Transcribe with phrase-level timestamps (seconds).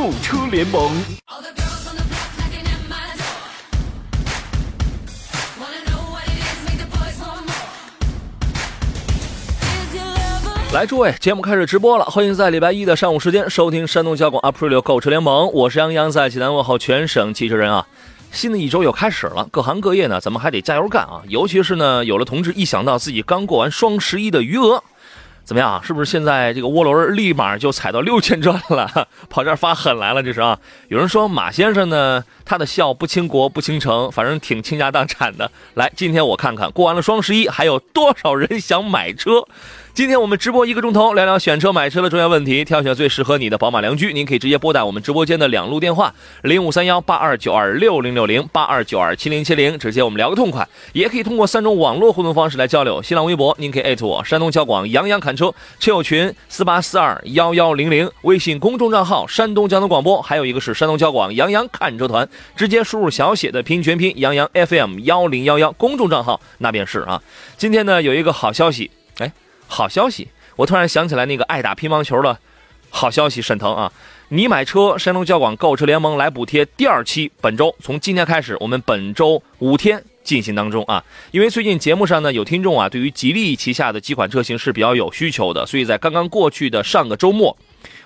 [0.00, 0.90] 购车联盟。
[10.72, 17.86] 来，诸位，节目开始直播了，欢迎在礼拜一的上午时间收听山东交广 Aprilio 购车联盟，我是杨洋，在济南问候全省汽车人啊。
[18.32, 21.20] 新的一周又开始了，各行各业呢，咱们还得加油干啊！
[21.28, 24.82] 尤其是呢，有了同志一想到自己刚过完双十一的余额，
[25.44, 25.82] 怎么样？
[25.82, 29.08] 是不是现在这个涡轮立马就踩到六千转了？
[29.28, 30.58] 跑这儿发狠来了，这是啊！
[30.88, 35.50] 有人说马先生呢，他的笑不倾国不倾城，反正挺倾家荡产的。
[35.74, 39.44] 来，今天我看看过完了双十一，还有多少人想买车？
[39.92, 44.12] 今天我们直播一个钟头，聊聊选车买车的重要问题，挑选最适合你的宝马良驹。
[44.12, 50.66] 您可以直接拨打我们直播间的两路电话：零五三幺八二九二六零六零八二九二七零七零，直接我们聊个痛快。
[50.92, 67.20] 也可以通过三种网络互动方式来交流：新浪微博，您可以艾特我山东交广杨洋侃车车友群四八四二幺幺零零，微信公众账号山东交通广播，还有一个是山东交广杨洋看车团，直接输入小写的拼音全拼杨洋 FM 幺零幺幺公众账号，那便是啊。
[67.58, 69.30] 今天呢有一个好消息，哎。
[69.70, 70.28] 好消息！
[70.56, 72.36] 我突然想起来那个爱打乒乓球的
[72.90, 73.92] 好消息，沈腾啊，
[74.30, 81.02] 你买车，山东交广购车联盟来补贴第二期，本周从今天开始，我们本周五天进行当中啊。
[81.30, 87.56] 因为最近节目上呢有听众啊，对于吉利旗下的几款车型是比较有需求的，所以在刚刚过去的上个周末。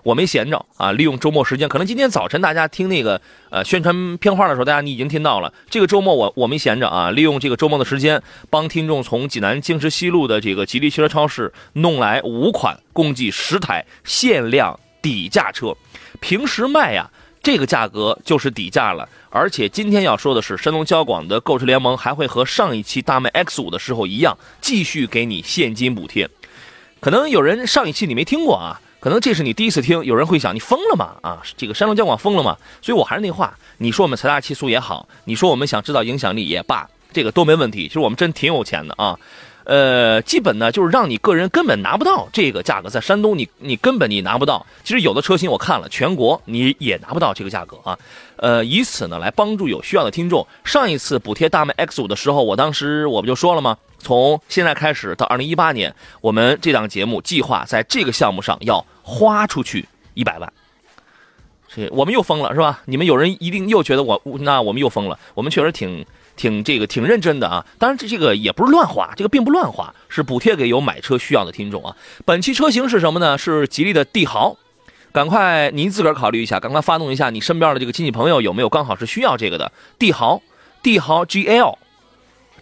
[0.05, 5.52] 我没闲着啊，利用周末时间，可能今天早晨大家听那个呃宣传片花的时候，大家你已经听到了。
[5.70, 15.74] 这个周末我我没闲着啊，利用这个周末的时间，帮听众从济南京师西路的这个吉利汽车超市弄来五款，共计十台限量底价车。
[16.20, 17.11] 平时卖呀，
[17.42, 19.08] 这个价格就是底价了。
[19.30, 26.28] 而且今天要说的是，山东交广的购车联盟还会和上一期大卖 X 五的时候一样，继续给你现金补贴。
[27.01, 28.83] 可能有人上一期你没听过啊。
[29.04, 31.16] 可能这是你第一次听，有人会想你疯了吗？
[31.20, 32.56] 啊，这个山东交广疯了吗？
[32.80, 37.86] 所以我还是那话，你说我们财大气粗也好，你说我们想制造影响力也罢，这个都没问题。
[37.86, 39.18] 其实我们真挺有钱的啊，
[39.64, 44.64] 呃，基本呢就是让你个人根本拿不到这个价格，在山东你你根本你拿不到。
[44.82, 47.98] 其实有的车型我看了，全国你也拿不到这个价格啊。
[48.36, 50.46] 呃，以此呢来帮助有需要的听众。
[50.64, 53.76] 上一次补贴大迈 X 五的时候，我当时我不就说了吗？
[53.98, 60.52] 从现在开始到二零一八年，我们这档节目计划在这个项目上要花出去一百万。
[61.68, 62.80] 这我们又疯了是吧？
[62.86, 65.18] 你们有人一定又觉得我那我们又疯了。
[65.34, 66.06] 我们确实挺
[66.36, 67.66] 挺这个挺认真的啊。
[67.78, 71.96] 当然这这个也不是乱花，这个并不乱花，是补贴给有买车需要的听众啊。
[72.24, 73.36] 本期车型是什么呢？
[73.36, 74.56] 是吉利的帝豪。
[75.12, 80.42] 赶快您自个儿考虑一下，赶快发动一下你身边的这个亲戚朋友有没有刚好是需要这个的帝豪，
[80.82, 81.76] 帝豪 GL。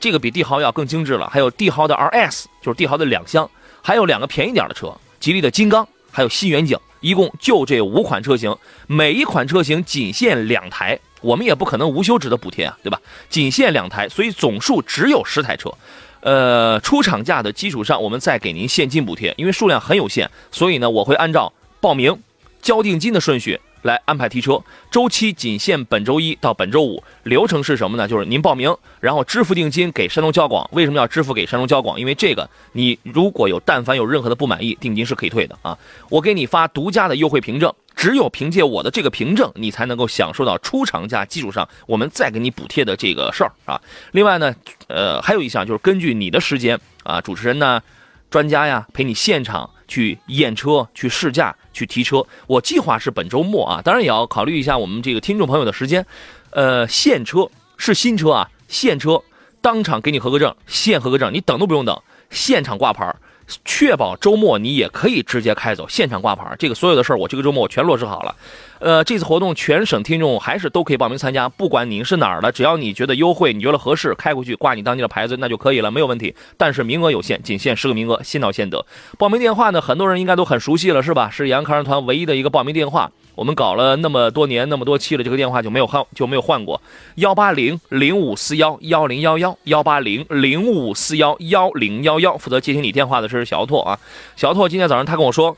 [0.01, 3.49] 这个比帝豪要更精致了，还有帝豪的 RS，就是帝豪的两厢，
[3.81, 8.55] 还有两个便宜点的车，吉利的金刚，还有新远景，一共就这五款车型，
[8.87, 13.01] 每一款车型仅限两台，我们也不可能无休止的补贴啊，对吧？
[13.29, 15.73] 仅限两台，所以总数只有十台车，
[16.21, 22.17] 呃，出厂价的基础上，我们再给您现金补贴，因为数量很有限，所以呢，我会按照报名、
[22.61, 23.59] 交定金的顺序。
[23.83, 24.61] 来安排提车，
[24.91, 27.03] 周期仅限本周一到本周五。
[27.25, 28.09] 流程是什么呢？
[28.09, 30.69] 就是您报名，然后支付定金给山东交广。
[30.73, 32.01] 为什么要支付给山东交广？
[32.01, 35.79] 因为这个，你如果有但凡有任何的不满意，定金是可以退的啊。
[36.09, 43.81] 我给你发独家的优惠凭证，只有凭借我的这个凭证，你才能够享受到出厂价基础上我们再给你补贴的这个事儿啊。
[44.13, 44.55] 另外呢，
[44.89, 47.83] 呃，还有一项就是根据你的时间啊，主持人呢。
[48.31, 52.25] 专家呀，陪你现场去验车、去试驾、去提车。
[52.47, 56.07] 我计划是本周末啊，当然也要考虑一下我们这个听众朋友的时间。
[56.49, 57.47] 呃，现车
[57.77, 59.21] 是新车啊，现车
[59.61, 62.01] 当场给你合格证，现合格证，你等都不用等，
[62.31, 63.15] 现场挂牌。
[63.67, 66.57] 确保周末你也可以直接开走，现场挂牌。
[66.59, 68.35] 这个所有的事儿，我这个周末我全落实好了。
[68.83, 76.35] 呃，这次活动全省听众还是都可以报名参加，不管您是哪儿的，只要你觉得优惠，你觉得合适，开过去挂你当地的牌子，那就可以了，没有问题。
[76.57, 78.85] 但是名额有限，仅限十个名额，先到先得。
[79.17, 81.31] 报名电话呢，很多人应该都很熟悉了，是吧？
[81.31, 83.09] 是杨康团唯一的一个报名电话。
[83.37, 86.83] 我们搞了那么多年那么多期了，这个电话就没有换就没有换过。
[87.15, 93.97] 幺八零零五四幺幺零幺幺幺八零零五四幺幺零幺幺，负责接听你电话的是小拓啊。
[94.35, 95.57] 小拓今天早上他跟我说，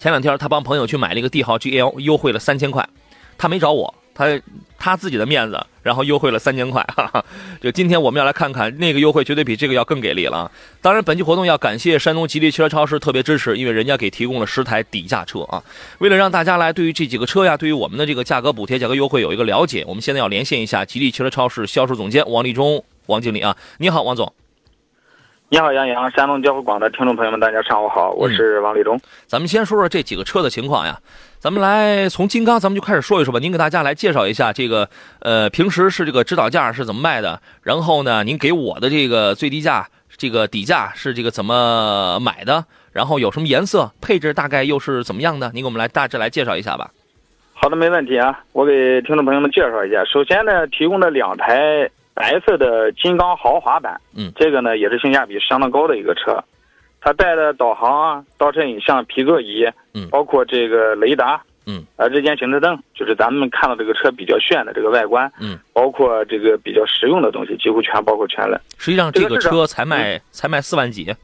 [0.00, 2.88] 前两天他帮朋友去买了一个帝豪 GL，优惠了三千块。
[3.36, 4.40] 他没找我，他
[4.78, 6.82] 他自己的面子，然后优惠了三千块。
[6.96, 7.22] 哈哈，
[7.60, 10.50] 就今天我们要来看看那个优惠，绝对比这个要更给力了。
[10.80, 15.62] 当然，本期活动要感谢山东吉利汽车超市特别支持，因为人家给提供了十台底价车啊。
[15.98, 23.54] 为了让大家来对于这几个车呀，对于我们的这个价格补贴、价格优惠有一个了解，我们现在要连线一下吉利汽车超市销售总监王立忠王经理啊。
[23.76, 24.32] 你好，王总。
[25.52, 28.96] 你好，杨洋，山东交通广的听众朋友们，大家上午好，我是王立忠。
[29.26, 30.96] 咱们先说说这几个车的情况呀。
[31.40, 33.40] 咱们来从金刚，咱们就开始说一说吧。
[33.40, 34.88] 您给大家来介绍一下这个，
[35.18, 37.40] 呃，平时是这个指导价是怎么卖的？
[37.64, 42.64] 然后呢，您给我的这个最低价，这个底价是这个怎么买的？
[42.92, 43.90] 然后有什么颜色？
[44.00, 45.50] 配置大概又是怎么样的？
[45.52, 46.92] 您给我们来大致来介绍一下吧。
[47.54, 48.38] 好的，没问题啊。
[48.52, 50.04] 我给听众朋友们介绍一下。
[50.04, 51.90] 首先呢，提供的两台。
[52.20, 56.38] 白色的金刚豪华版，嗯，这个呢也是性价比相当高的一个车，
[57.00, 68.60] 它带的导航啊、倒车影像、皮座椅，嗯，包括这个雷达，嗯，啊，日间行车灯，就是咱们看到这个车比较炫的这个外观，嗯，包括这个比较实用的东西，几乎全包括全了。
[68.76, 71.14] 实际上这个车才卖才卖四万几，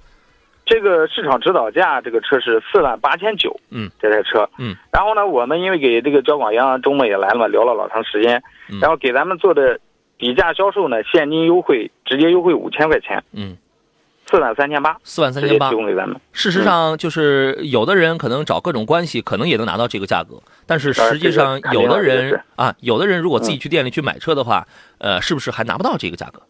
[0.65, 8.43] 这个市场指导价这个车是四万八千九，嗯，这台车，嗯，然后呢，我们因为给这个交广央周末也来了嘛，聊了老长时间，
[8.81, 9.79] 然后给咱们做的。
[10.19, 13.57] 底价销售呢，现金优惠直接优惠五千块钱，嗯，
[14.31, 16.19] 四万三千八，四万三千八提供给咱们。
[16.33, 24.67] 事实上，就是有的人可能找各种关系，可能也能拿到这个价格，但是实际上有的人啊，有的人如果自己去店里去买车的话，
[24.99, 26.41] 呃，是不是还拿不到这个价格？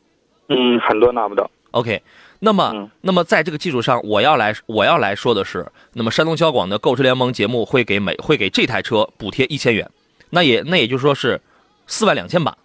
[0.48, 1.50] 嗯，很多拿不到。
[1.72, 2.00] OK，
[2.38, 9.90] 那么，那么在这个基础上，我要来我要来说的是，那么山东交广的购车联盟节目会给每会给这台车补贴一千元，
[10.30, 11.40] 那也那也就是说是
[11.86, 12.56] 四万两千八。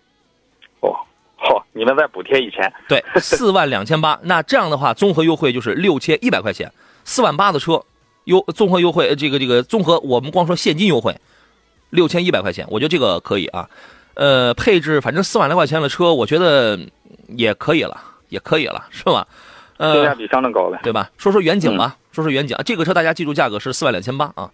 [1.73, 4.19] 好，你们再补贴一千，对，四万两千八。
[4.23, 6.71] 那这样的话，综合优惠就是六千一百块钱，
[7.06, 7.81] 四万八的车，
[8.25, 11.15] 优综合优惠，这个这个综合，我们光说现金优惠，
[11.89, 13.69] 六千一百块钱，我觉得这个可以啊。
[14.13, 16.77] 呃，配置反正四万来块钱的车，我觉得
[17.29, 19.25] 也可以了，也可以了，是吧？
[19.77, 21.09] 呃，性价比相当高了，对吧？
[21.18, 24.51] 说说远景吧，说说远景，这个车大家记住价格是四万两千八啊。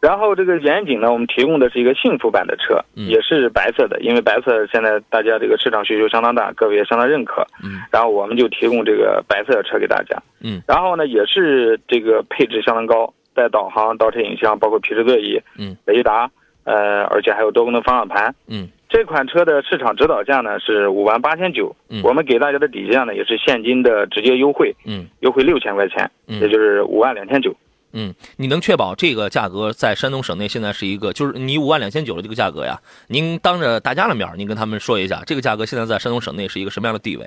[0.00, 7.44] 然后这个远景呢，我们提供的是一个幸福版的车，也是白色的，因为白色现在大家这个市场需求相当大，各位也相当认可。
[7.64, 10.16] 嗯，然后我们就提供这个白色的车给大家。
[10.40, 16.30] 嗯，然后呢，也是这个配置相当高，带导航、倒车影像，包括皮质座椅，嗯，雷达，
[16.62, 18.32] 呃，而且还有多功能方向盘。
[18.46, 21.74] 嗯，这款车的市场指导价呢是五万八千九，
[22.04, 27.52] 我们给大家的底价呢也是现金的直接优惠，嗯，优惠六千块钱，也就是五万两千九。
[27.92, 32.78] 嗯，你能确保这个价格在山东省内现在是一个，就是你五万两千九的这个价格呀？
[33.06, 37.26] 您当着大家的面，您跟他们说一下，这个价格现在在山东省内是一个什么样的地位？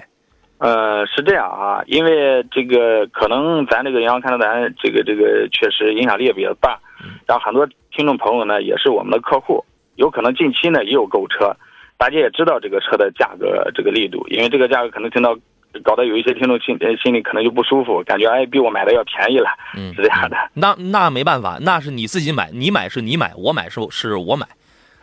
[0.59, 6.79] 呃，是这样啊，因为这个可能咱这个杨看到咱这个这个确实影响力也比较大，
[7.25, 9.65] 然后很多听众朋友呢也是我们的客户，
[9.95, 11.55] 有可能近期呢也有购车，
[11.97, 15.35] 大家也知道这个车的价格这个力度，因为这个价格可能听到。
[15.83, 20.37] 搞得有一些听众心心里可能就不舒服，感觉哎比我买的要便宜了，嗯，是这样的。
[20.53, 24.47] 那那没办法，那是你自己买，你买是你买，我买是是我买，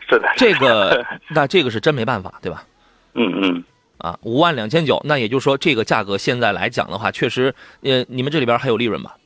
[0.07, 0.29] 是的。
[0.37, 2.63] 这个 那这个是真没办法，对吧？
[3.15, 3.63] 嗯嗯。
[3.97, 9.17] 啊，五万两千九，那也就是说这个价格现在来讲的话，确实，呃，你们这里边还有利润吧？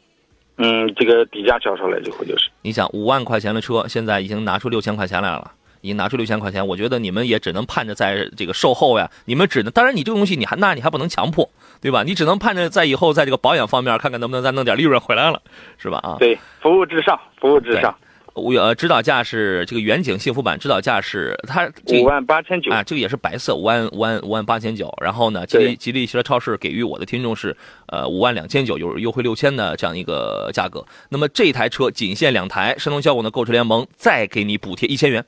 [0.58, 2.50] 嗯，这个底价交出来之后就是。
[2.64, 5.52] 你想五万块钱的车，现在已经拿出六千块钱来了。
[5.84, 11.48] 已经拿出六千块钱，我觉得你们也只能盼着在这个售后呀，你们只能，当然你这个东西你还那你还不能强迫，
[11.82, 12.04] 对吧？
[12.04, 15.42] 你只能盼着在以后在这个保养方面看看能不能再弄点利润回来了，
[15.78, 16.00] 是吧？
[16.02, 17.94] 啊，对，服务至上，服务至上。
[18.36, 24.92] 呃，指导价是这个远景幸福版，指导价是它五万八千九啊，这个也是白色，五万五万五万八千九。
[25.04, 27.56] 然后呢，吉利吉利汽车超市给予我的听众是
[27.88, 30.84] 呃五万两千九，有优惠六千的这样一个价格。
[31.10, 35.24] 那么这台车仅限两台，山东交广的购车联盟再给你补贴一千元。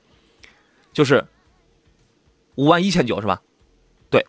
[0.95, 1.23] 就是
[2.55, 3.41] 五万一千九是吧？
[4.09, 4.25] 对，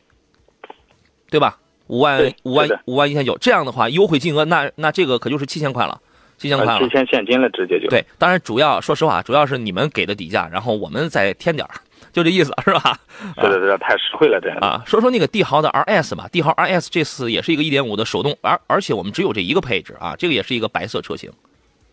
[1.30, 1.58] 对吧？
[1.86, 6.00] 五万五万五万一千九，这样的话优惠金额那那这个可就是七千块了，
[6.36, 6.80] 七千块了。
[6.80, 8.04] 七千现金了，直接就对。
[8.18, 11.74] 当然，主要说实话，主要是你们给的底价，然后我们再添点儿
[12.12, 12.98] 就这意思是吧？
[13.36, 14.82] 是的，是的，太实惠了，这样啊。
[14.84, 21.30] 说说那个帝豪的 RS 吧，帝豪 RS 这次也是一个一点五的手动，而而且我们只有这一个配置啊，这个也是一个白色车型。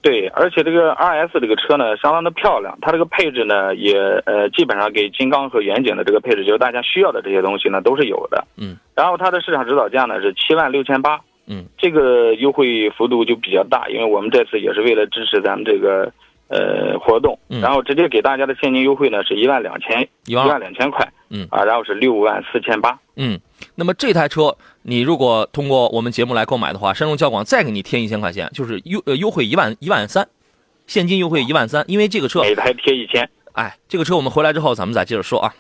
[0.04, 2.78] 对，而且这个 R S 这个车呢，相当的漂亮。
[2.82, 8.46] 它这个配置呢，也呃，基本上给金刚和远景的这个配置，就是大家需要的这些东西呢，都是有的。
[8.58, 8.76] 嗯。
[8.94, 11.18] 然后它的市场指导价呢是七万六千八。
[11.48, 11.66] 嗯。
[11.78, 16.12] 这个优惠幅度就比较大，因为我们这次也是为了支持咱们这个
[16.50, 21.08] 呃活动，然后直接给大家的现金优惠呢是一万两千一万两千块。
[21.30, 21.48] 嗯。
[21.50, 23.00] 啊，然后是六万四千八。
[23.16, 23.40] 嗯。
[23.76, 24.56] 那么这台车。
[24.84, 30.28] 你如果通过我们节目来购买的话，山东交广再给你添一千块钱，就是优呃优惠一万一万三，
[30.88, 35.54] 现金优惠一万三，因为这个车每台贴一千，哎，这个车我们回来之后咱们再接着说啊。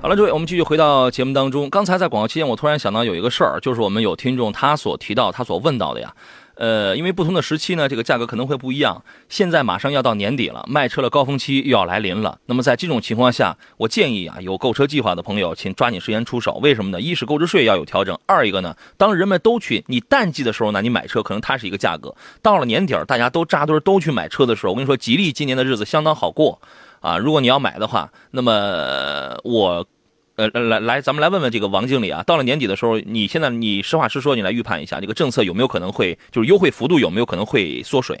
[0.00, 1.70] 好了，诸位，我们继续回到节目当中。
[1.70, 6.14] 刚才在广告期间，我突然想到有一个事儿，就是我们有听众他所提到、他所问到的呀。
[6.56, 9.02] 呃，因为不同的时期呢，这个价格可能会不一样。
[9.28, 12.38] 现在马上要到年底了，卖车的高峰期又要来临了。
[12.46, 16.54] 那么在这种情况下，我建议啊，有购车计划的朋友，请抓紧时间出手。
[16.62, 17.00] 为什么呢？
[17.00, 26.60] 一是购置税要有调整，二一个呢，当人们都去你淡季的时候呢，你买车可能它是一个价格，到了年底大家都扎堆都去买车的时候，我跟你说，吉利今年的日子相当好过
[27.00, 27.18] 啊。
[27.18, 29.86] 如果你要买的话，那么我。
[30.36, 38.18] 呃，来来，咱们来问问这个王经理啊，到了年底的时候，你现在你实话实说，你来预判一下，这个政策有没有可能会，就是优惠幅度有没有可能会缩水？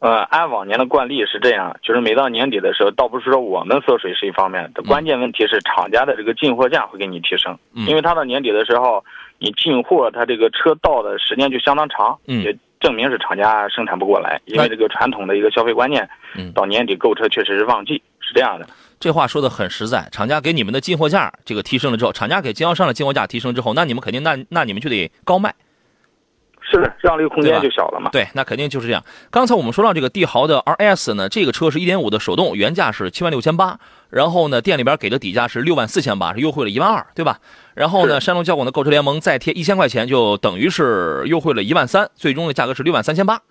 [0.00, 9.02] 呃，按往年的惯例是这样，就是每到年底的时候，倒不是说我们缩水是一方面的，关键问题是厂家的这个进货价会给你提升，因为它到年底的时候，
[9.38, 16.06] 你进货它这个车到的时间就相当长，也证明是厂家生产不过来，因为这个传统的一个消费观念，
[16.52, 18.66] 到年底购车确实是旺季，是这样的。
[19.02, 25.52] 这话说的很实在，厂家给你们的进货价这个提升了之后，厂家给经销商的进货价提升之后，那你们肯定那那你们就得高卖，
[26.60, 28.10] 是的，让利空间就小了嘛。
[28.12, 29.04] 对，那肯定就是这样。
[29.28, 37.40] 刚才我们说到这个帝豪的 RS 呢，这个车是一点五的手动，原价是七万六千八，然后呢店里边给的底价是六万四千八，是优惠了一万二，对吧？
[37.74, 43.42] 然后呢山东交广的购车联盟再贴一千块钱，就等于是优惠了一万三，最终的价格是六万三千八。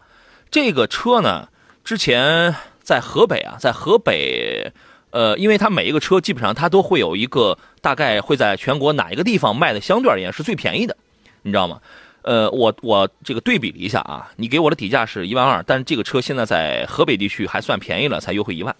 [0.50, 1.50] 这个车呢，
[1.84, 4.72] 之前在河北啊，在河北。
[5.12, 10.98] 呃，因为它每一个车基本上它都会有一个大概会在全国哪一个地方卖的相对而言是最便宜的，
[11.44, 11.80] 你知道吗？
[12.24, 18.76] 呃，我我这个对比了一下啊，你给我的底价是一万二，但是这个车现在在河北地区还算便宜了，才优惠一万，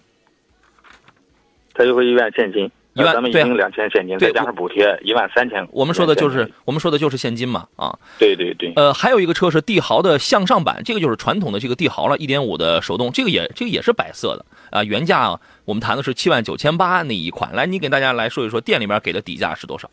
[1.74, 2.70] 才优惠一万现金。
[2.94, 5.66] 一万，咱们已经两千现金，再加上补贴一万三千。
[5.72, 8.72] 我们说的就是我们说的就是现金嘛，啊，对对对。
[8.76, 14.84] 呃，还有一个车是帝豪的向上版，这个就是传统的这个帝豪了，一点五的手动，这个也这个也是白色的啊。
[14.84, 19.88] 原价我们谈的是七万九千八那一款，来，你给大家来说一说店里面给的底价是多少？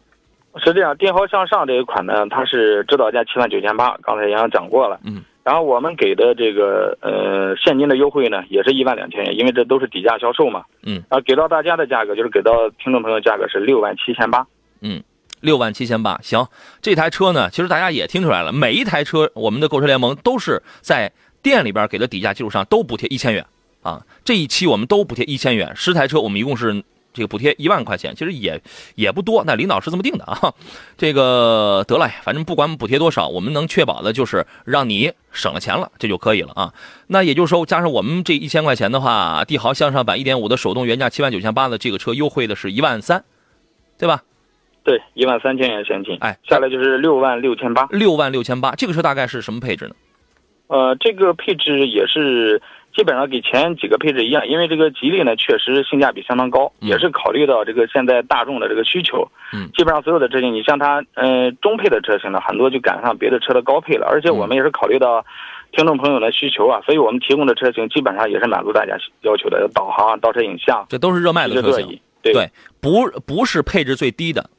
[0.57, 5.23] 是这样，帝豪向上这一款呢，它是指导价七万九千八，刚才杨洋讲过了，嗯。
[5.49, 10.63] 然后我们给的这个呃现金的优惠呢，也是一万两千元，因为这都是底价销售嘛。
[10.83, 11.01] 嗯。
[11.09, 14.45] 啊，给到大家的价格就是给到听众朋友价格是六万七千八。
[14.81, 15.01] 嗯，
[15.41, 16.45] 六万七千八，行。
[16.83, 23.43] 这台车呢，其实大家也听出来了，每一台车我们的购车联盟都是在店里边给的底价基础上都补贴一千元
[23.81, 24.05] 啊。
[24.23, 26.83] 这一期我们都补贴一千元，十台车我们一共是。
[27.11, 28.61] 这个补贴一万块钱，其实也
[28.95, 30.53] 也不多，那领导是这么定的啊。
[30.97, 36.73] 这个得了，反正不管补贴多少，我们能确保的就是让你省了钱了，这就可以了啊。
[37.07, 43.23] 那也就是说，加上我们这一千块钱的话，帝豪向上版一点五的手动原价七万九千八的这个车，优惠的是一万三，
[43.97, 44.21] 对吧？
[44.83, 46.15] 对，一万三千元现金。
[46.21, 47.87] 哎，下来就是六万六千八。
[47.91, 49.95] 六万六千八，这个车大概是什么配置呢？
[50.67, 52.61] 呃，这个配置也是。
[52.95, 59.27] 基本上给前几个配置一样，因为这个吉利呢确实性价比相当高，也是考虑到这个现在大众的这个需求。
[59.53, 64.07] 嗯，基本上所有的车型，你像它，嗯，中配的车型呢，很多就赶上别的车的高配了。
[64.07, 65.25] 而且我们也是考虑到
[65.71, 71.99] 听众朋友的需求啊，所以我们提供的车型基本上也是满足大家要求的，导航、倒车影像，这都是热卖的车型。
[72.21, 72.49] 对，
[72.81, 74.49] 不不是配置最低的。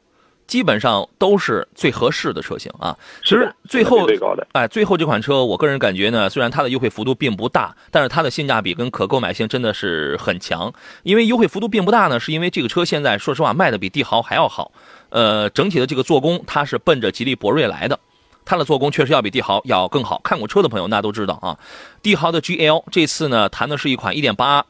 [0.51, 2.97] 基本上都是最合适的车型啊。
[3.23, 4.05] 其实最后，
[4.51, 10.73] 哎，最后这款车，我个人感觉呢，虽然它的优惠幅度并不大，但是它的性价比跟可购买性真的是很强。
[11.05, 14.73] 因为优惠幅度并不大呢，是因为这个车现在说实话卖的比帝豪还要好。
[15.11, 17.97] 呃，整体的这个做工，它是奔着吉利博瑞来的，
[18.45, 20.21] 它的做工确实要比帝豪要更好。
[20.25, 21.57] 看过车的朋友那都知道啊。
[22.03, 24.65] 帝豪的 GL 这次呢，谈的是一款1.8。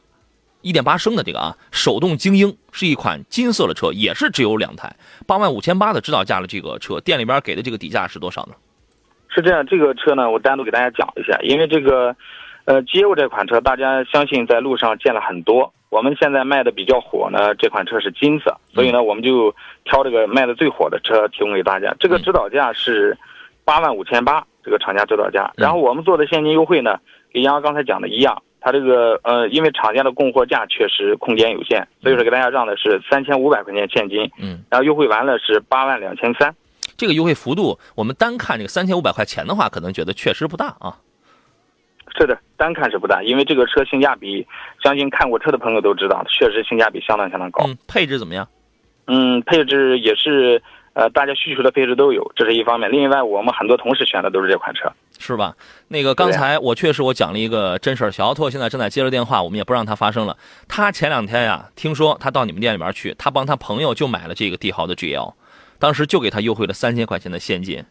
[0.61, 4.95] 一点八升的这个啊，手动精英是一款金色的车，也是只有两台，
[5.27, 8.53] 八万五千八的指导价的这个车，店里边给的这个底价是多少呢？
[9.29, 12.15] 是这样，这个车呢，我单独给大家讲一下，因为这个，
[12.65, 21.95] 呃，G 六这款车，大家相信在路上见了很多，我们现在卖的比较火呢，这款车是金色，所以呢，我们就挑这个卖的最火的车提供给大家。
[21.99, 23.17] 这个指导价是
[23.63, 26.99] 八万五千八，这个厂家指导价，然后我们做的现金优惠呢，
[27.33, 28.43] 跟杨刚才讲的一样。
[28.61, 36.55] 它这个呃，因为厂家的供货价确实空间有限，所以说给大家让的是三千五百块钱现金，嗯，然后优惠完了是八万两千三，
[36.95, 40.95] 这个优惠幅度，我们单看这个三千五百块钱的话，可能觉得确实不大啊。
[42.17, 44.45] 是的，单看是不大，因为这个车性价比，
[44.83, 47.65] 相信看过车的朋友都知道，确实性价比相当相当高。
[47.65, 48.47] 嗯，配置怎么样？
[49.07, 50.61] 嗯，配置也是。
[50.93, 52.91] 呃，大家需求的配置都有，这是一方面。
[52.91, 54.91] 另外，我们很多同事选的都是这款车，
[55.21, 55.55] 是吧？
[55.87, 60.35] 那个刚才我确实我讲了一个真事儿，小奥拓现在正在接着电话，我们也不让他发生了。
[60.67, 65.33] 他前两天呀，听说他到你们店里边去，他帮他朋友就买了这个帝豪的 GL，
[65.79, 67.85] 当时就给他优惠了三千块钱的现金，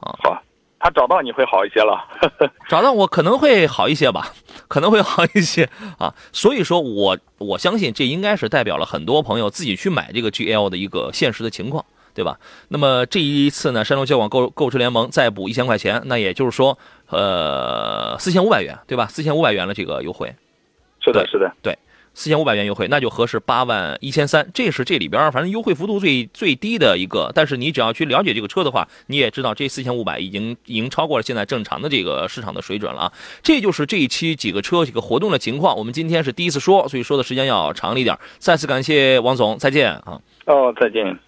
[0.00, 0.42] 啊，好。
[0.80, 2.04] 他找到你会好一些了。
[2.68, 4.34] 找到我可能会好一些吧，
[4.68, 6.14] 可能会好一些啊。
[6.30, 11.82] 所以说我我相信这应该是代表了很多朋友自己去买这个 GL 的一个现实的情况，
[12.14, 12.38] 对吧？
[12.68, 16.78] 那么这一次呢，山东交广购购车联盟再补一千块钱，那也就是说，
[17.08, 19.06] 呃，四千五百元，对吧？
[19.08, 20.34] 四千五百元的这个优惠。
[21.00, 21.76] 是的，是的，对。
[22.16, 27.32] 四千五百元优惠，那就合适八万一千三，这是这里边反正优惠幅度最最低的一个。
[27.34, 33.12] 但是你只要去了解这个车的话，你也知道这四千五百已经已经超过了现在正常的这个市场的水准了啊。
[33.42, 35.76] 这就是这一期几个车几个活动的情况。
[35.76, 38.16] 我们今天是第一次说，所以说的时间要长一点。
[38.38, 40.20] 再次感谢王总，再见啊。
[40.46, 41.18] 哦，再见。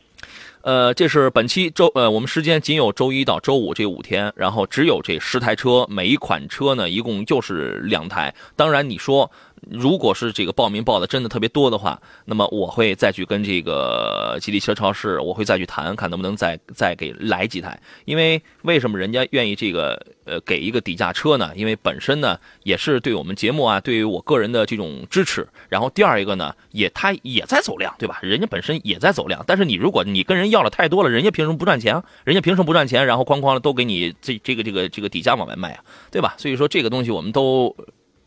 [0.67, 8.35] 呃，这是本期周呃，我们时间仅有周一到周五这五天，然后只有这十台车，每一款车呢一共就是两台。
[8.57, 9.31] 当然你说。
[9.71, 17.81] 如果是这个报名报的真的特别多的话，那么我会再去跟这个吉利车超市，我会再去谈，看能不能再再给来几台。
[18.05, 21.51] 因为为什么人家愿意这个呃给一个底价车呢？
[21.57, 25.47] 因为本身呢也是对我们节目啊，对于我个人的这种支持。
[25.69, 28.19] 然后第二一个呢，也他也在走量，对吧？
[28.23, 29.43] 人家本身也在走量。
[29.47, 32.03] 但是你如果你跟人要了太多了，人家凭什么不赚钱？
[32.25, 33.05] 人家凭什么不赚钱？
[33.07, 36.35] 然后哐哐的都给你这这个这个这个底价往外卖啊，对吧？
[36.37, 37.75] 所以说这个东西我们都。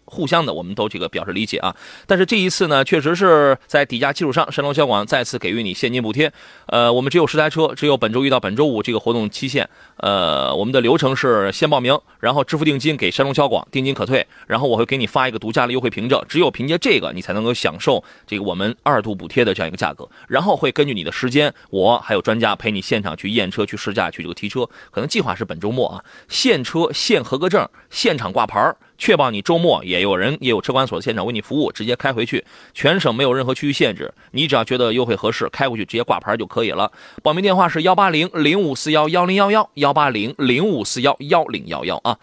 [0.10, 1.76] 互相的，我们都这个表示理解啊。
[2.08, 6.32] 但是这一次呢，确实是在底价基础上，山东交广再次给予你现金补贴。
[6.66, 9.70] 呃，我们只有十台车，只有本周一到本周五这个活动期限。
[9.98, 20.08] 呃，我们的流程是先报名，然后支付定金给山东交广，定金可退，然后我会给你发一个独家的优惠凭证，只有凭借这个，你才能够享受这个我们二度补贴的这样一个价格。
[20.28, 24.68] 然后会根据你的时间，我还有专家陪你现场去验车、去试驾、去这个提车。
[24.92, 34.14] 可能计划是本周末啊，现车现合格证，现场挂牌确保你周末也有人也有车管所的现场为你服务，直接开回去，全省没有任何区域限制。
[34.32, 36.92] 你只要觉得优惠合适，开回去直接挂牌就可以了。
[37.24, 42.18] 报名电话是幺八零零五四幺幺零幺幺幺八零零五四幺幺零幺幺啊。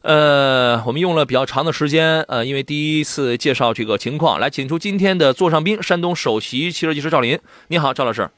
[0.00, 7.38] 呃，我们用了比较长的时间，呃，因为第一次介绍这个情况，来请出今天的座上宾，山东首席汽车技师赵林。
[7.68, 8.28] 你好，赵老师。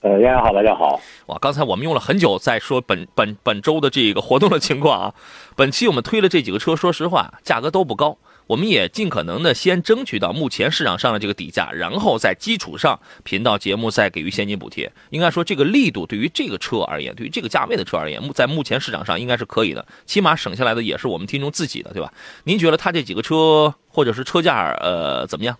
[0.00, 1.00] 呃，大家好，大家好。
[1.26, 5.14] 哇，刚才我们用了很久在说本本本周的这个活动的情况啊。
[5.58, 8.16] 本期我们推了这几个车，说实话，价格都不高。
[8.46, 14.88] 我们也尽可能的先争取到目前市场上的这个底价，然后在基础上频道节目再给予现金补贴。
[15.10, 22.12] 应该说，这个力度对于这个车而言，对于这个价位的车而言，目在目前市场上应该是可以的，起码省下来的也是我们听众自己的，对吧？
[22.44, 25.58] 您觉得他这几个车或者是车价，呃，怎么样？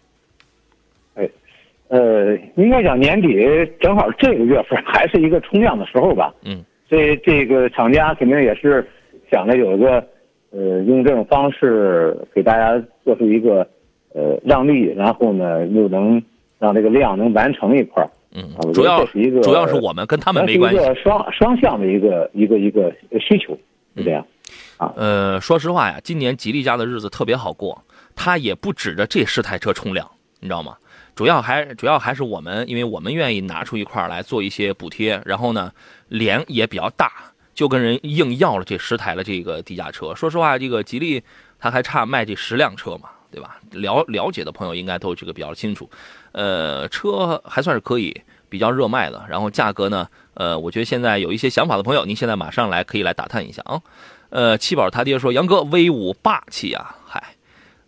[1.14, 1.28] 哎
[1.88, 3.28] 呃，应该讲年底
[3.80, 6.32] 正好这个月份还是一个冲量的时候吧。
[6.44, 8.88] 嗯，所以这个厂家肯定也是
[9.30, 10.04] 想着有一个
[10.50, 13.66] 呃，用这种方式给大家做出一个
[14.14, 16.22] 呃让利，然后呢又能
[16.58, 18.10] 让这个量能完成一块儿。
[18.32, 20.78] 嗯，主要是一个主要是我们跟他们没关系。
[20.78, 23.56] 一个双双向的一个一个一个需求
[23.96, 24.24] 是这样。
[24.76, 27.82] 啊，呃，说实话呀，今年吉利家的日子特别好过，
[28.14, 30.08] 他也不指着这十台车冲量，
[30.40, 30.76] 你知道吗？
[31.14, 35.72] 主要还主要还是我们，因为我们愿意拿出一块来做一些补贴，然后呢，
[36.08, 37.10] 脸也比较大，
[37.58, 40.14] 就跟人硬要了这十台的这个低价车。
[40.14, 41.20] 说实话，这个吉利
[41.58, 43.58] 他还差卖这十辆车嘛，对吧？
[43.72, 45.90] 了了解的朋友应该都这个比较清楚。
[46.30, 49.26] 呃，车还算是可以，比较热卖的。
[49.28, 53.82] 然后价格呢，呃，我觉得现在有一些想法的朋友，您现在马上来可以来打探一下啊。
[54.30, 56.94] 呃，七宝他爹说：“杨哥威武霸气啊，”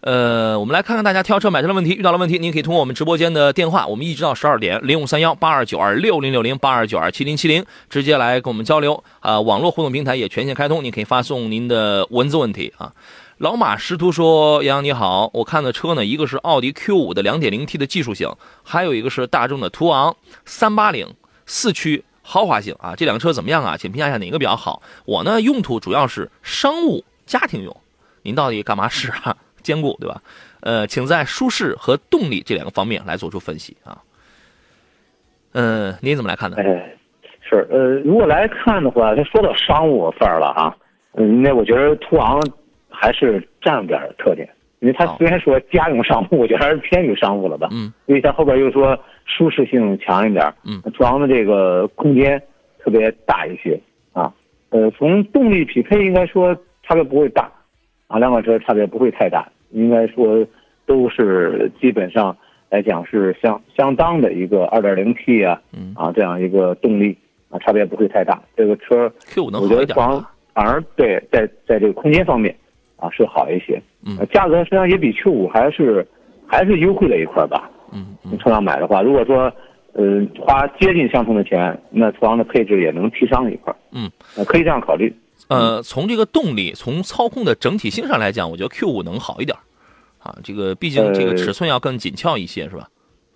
[0.00, 9.04] 呃，我们来看看大家挑车买车的问题，遇到了问题，您可以通过我们直播间的电话，我们一直到十二点，零五三幺八二九二六零六零八二九二七零七零，直接来跟我们交流。
[9.20, 12.90] 啊，网络互动平台也全线开通，您可以发送您的文字问题啊。
[13.36, 18.30] 老马师徒说：“杨洋你好，我看的车呢，一个是奥迪 Q 五的两点零 T 的技术型，
[18.62, 21.06] 还有一个是大众的途昂三八零
[21.44, 23.76] 四驱豪华型啊，这两个车怎么样啊？
[23.76, 24.80] 请评价一下哪个比较好？
[25.04, 27.76] 我呢，用途主要是商务家庭用，
[28.22, 30.20] 您到底干嘛使啊？”兼顾对吧？
[30.60, 33.98] 呃，请在舒适和动力这两个方面来做出分析啊。
[35.52, 36.56] 嗯，您怎么来看呢？
[36.58, 36.94] 哎，
[37.40, 40.76] 是呃，如果来看的话，他说到商务范儿了啊。
[41.14, 42.40] 嗯，那我觉得途昂
[42.88, 47.68] 还是占了点特点，因为它虽然说家用商务，我觉得还是偏于商务了吧。
[47.72, 47.92] 嗯。
[48.06, 50.54] 因为它后边又说舒适性强一点。
[50.64, 50.80] 嗯。
[50.92, 52.40] 途昂的这个空间
[52.78, 53.80] 特别大一些
[54.12, 54.32] 啊。
[54.68, 57.50] 呃，从动力匹配应该说差别不会大。
[58.10, 60.44] 啊，两款车差别不会太大，应该说
[60.84, 62.36] 都是基本上
[62.68, 65.62] 来讲是相相当的一个 2.0T 啊，
[65.94, 67.16] 啊这样一个动力
[67.50, 68.42] 啊，差别不会太大。
[68.56, 70.08] 这个车 Q 能我觉得反
[70.52, 72.52] 反而对在在这个空间方面
[72.96, 76.04] 啊是好一些，嗯，价格实际上也比 Q5 还是
[76.48, 79.52] 还是优惠了一块吧，嗯，车上买的话，如果说
[79.92, 84.10] 呃花接近相同的钱，那途昂的配置也能提上一块，嗯，
[84.46, 85.14] 可以这样考虑。
[85.50, 89.58] 呃，从这个动力、从操控的整体性上来讲，我觉得 Q 五能好一点
[90.18, 90.34] 啊。
[90.44, 92.88] 这个毕竟这个尺寸要更紧俏一些，是吧？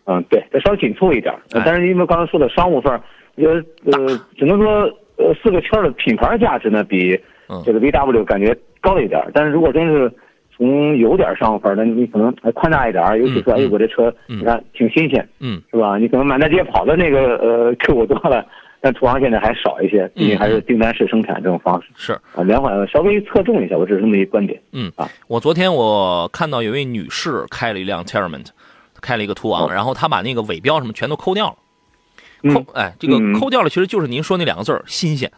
[0.06, 1.34] 嗯，对，再稍微紧凑一点。
[1.50, 3.02] 但是因为刚才说的商务范儿，
[3.34, 3.54] 我觉得
[3.90, 4.82] 呃，只能说
[5.16, 7.20] 呃四个圈的品牌价值呢比
[7.64, 9.20] 这个 VW 感觉高一点。
[9.34, 10.12] 但是如果真是
[10.56, 15.98] 从有点商务范儿，那你可能还宽大一点，尤其说哎，我这车你看挺新鲜，嗯，是吧？
[15.98, 18.46] 你可能满大街跑的那个呃 Q 五多了。
[18.84, 21.88] 但途昂现在还少一些，毕竟还是订单式生产这种方式。
[21.96, 24.60] 是啊，两款稍微侧重一下，我只是这么一观点。
[24.72, 28.52] 嗯啊，我昨天我看到有位女士开了一辆 t e r r a m e n t
[29.00, 32.52] 开了一个途昂，然后她把那个尾标什么全都抠掉了。
[32.52, 35.32] 抠，哎，这个抠掉了，其实就是您说那两个字儿，新鲜。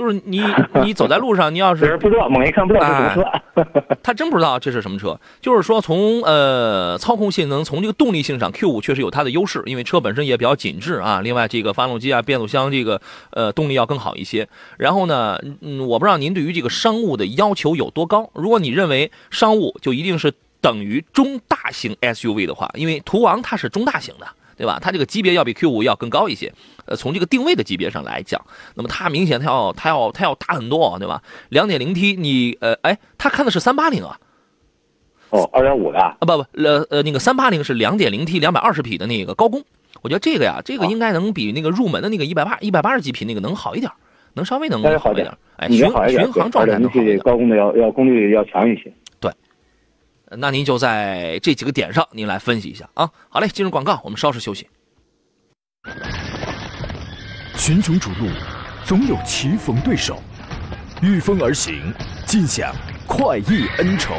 [0.00, 0.42] 就是你，
[0.82, 5.20] 你走在路上，你要是 不知道，猛一看不知道是什么车，他真不知道这是什么车。
[5.42, 11.20] 就是说，从呃操控性能，从这个动力性上，Q 五确实有它的优势，因为车本身也比较紧致啊。
[11.22, 12.98] 另外，这个发动机啊、变速箱这个
[13.32, 14.48] 呃动力要更好一些。
[14.78, 18.30] 然后呢，嗯，我不知道您对于这个商务的要求有多高。
[18.32, 20.32] 如果你认为商务就一定是
[20.62, 24.26] 等于中大型 SUV 的话，因为途昂它是中大型的。
[24.60, 24.78] 对吧？
[24.78, 26.52] 它这个级别要比 Q 五要更高一些，
[26.84, 28.38] 呃，从这个定位的级别上来讲，
[28.74, 31.22] 那么它明显它要它要它要大很多，对吧？
[31.48, 34.18] 两点零 T，你呃，哎，他看的是三八零啊？
[35.30, 36.14] 哦，二点五的啊？
[36.20, 39.64] 不不，呃呃，那个三八零是两点零 T，两百二十匹的那个高功，
[40.02, 43.90] 我觉得这个呀，这个应该能比那个入门的那个一百八一百八十几匹那个能好一点，
[44.34, 48.92] 能稍微能好一点，哎，巡巡航状态能好一点，高功的要要功率要强一些。
[50.38, 53.10] 那您就在这几个点上，您来分析一下啊。
[53.28, 54.68] 好嘞，进入广告，我们稍事休息。
[57.56, 58.28] 群雄逐鹿，
[58.84, 60.22] 总有棋逢对手，
[61.02, 61.92] 御风而行，
[62.26, 62.74] 尽享
[63.06, 64.14] 快意恩仇，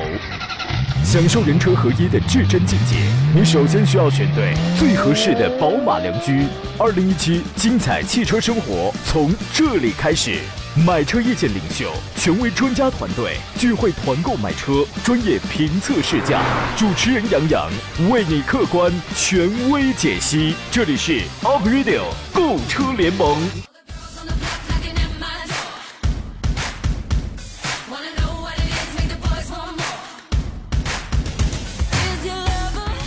[1.04, 2.98] 享受人车合一的至臻境界。
[3.34, 6.46] 你首先需要选对最合适的宝马良驹。
[6.78, 10.40] 二零一七精彩汽车生活从这里开始。
[10.74, 16.42] 买车意见领袖，权威专家团队聚会团购买车，专业评测试驾，
[16.78, 17.70] 主持人杨洋
[18.10, 20.56] 为你客观权威解析。
[20.72, 22.04] 这里是 Up Radio
[22.34, 23.38] 购车联盟。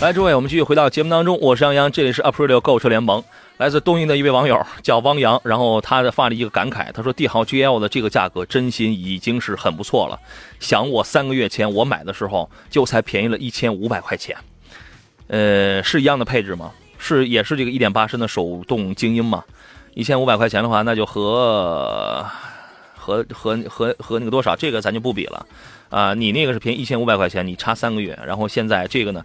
[0.03, 3.25] 来，诸位，我们继续回到节目当中，我是杨洋，这里是 Up Radio 购车联盟。
[3.57, 10.19] 来自东营的一位网友叫汪洋，然后他发了一个感慨，他说：“帝豪 GL 的这个价格，真心已经是很不错了。
[10.59, 14.37] 想我三个月前我买的时候，就才便宜了一千五百块钱。
[15.29, 16.73] 呃，是一样的配置吗？
[16.99, 19.45] 是，也是这个一点八升的手动精英吗？
[19.95, 22.27] 一千五百块钱的话，那就和
[22.97, 25.47] 和和和和那个多少，这个咱就不比了。
[25.91, 29.25] 啊，你那个是便宜一千五百块钱，你差三个月，然后现在这个呢？”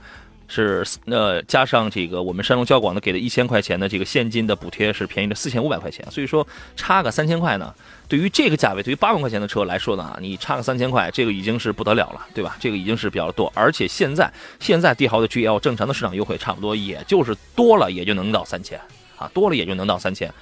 [0.52, 7.72] 是呃，加上这个我们山东交广的给的一千块钱的这个现金的补贴是便宜了四千五百块钱，所以说差个三千块呢，
[8.08, 12.58] 对于这个价位，对于八万块钱的车来说呢，你差个三千块，这个已经是不得了了，对吧？
[12.60, 18.82] 这个已经是比较多，而且现在现在帝豪的 GL 正常的市场优惠差不多也就是多了也就能到三千
[19.18, 20.34] 啊，多了也就能到三千，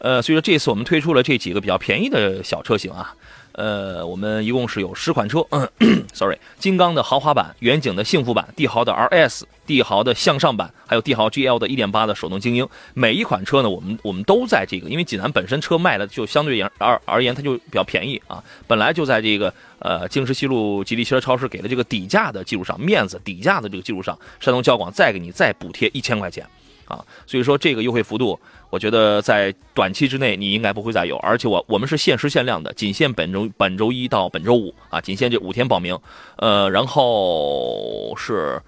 [0.00, 3.14] 呃，所以说这次我们推出了这几个比较便宜的小车型啊。
[3.52, 5.68] 呃，我们一共是有十款车，嗯，
[6.14, 12.66] sorry，金刚的豪华版、远景的幸福版、帝豪的 RS、帝豪的向上版，还有帝豪 GL 的1.8的手动精英。
[12.94, 26.46] 每一款车呢，我们我们都在这个，因为济南本身车卖的就相对而而言，它就比较便宜啊，本来就在这个呃京石西路吉利汽车超市给的这个底价的基础上，面子底价的这个基础上，山东交广再给你再补贴一千块钱。
[26.90, 35.96] 啊，所以说这个优惠幅度，我觉得在短期之内你应该不会再有，而且我我们是限时限量的，仅限本周本周一到本周五啊，仅限这五天报名，
[36.36, 38.60] 呃，然后是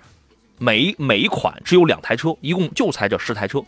[0.59, 3.61] 每每一款只有两台车，一共就才这十台车。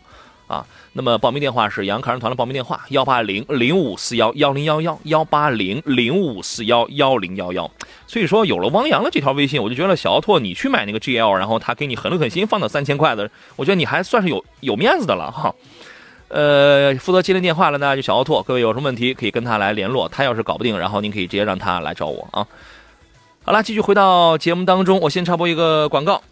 [0.47, 7.71] 啊，那么报名电话是杨康人团的报名电话：幺八零零五四幺幺零幺幺幺八零零五四幺幺零幺幺。
[8.07, 15.55] 所以说，有了汪洋的这条微信，我就觉得小奥拓你去买那个 GL，然后他给你狠了狠心放到三千块的，我觉得你还算是有有面子的了哈。
[16.29, 22.47] 呃，负责接听电话的呢就小奥拓，各位有什么问题可以跟他来联络，他要是搞不定，然后您可以直接让他来找我啊。
[23.45, 26.23] 好了，继续回到节目当中，我先插播一个广告。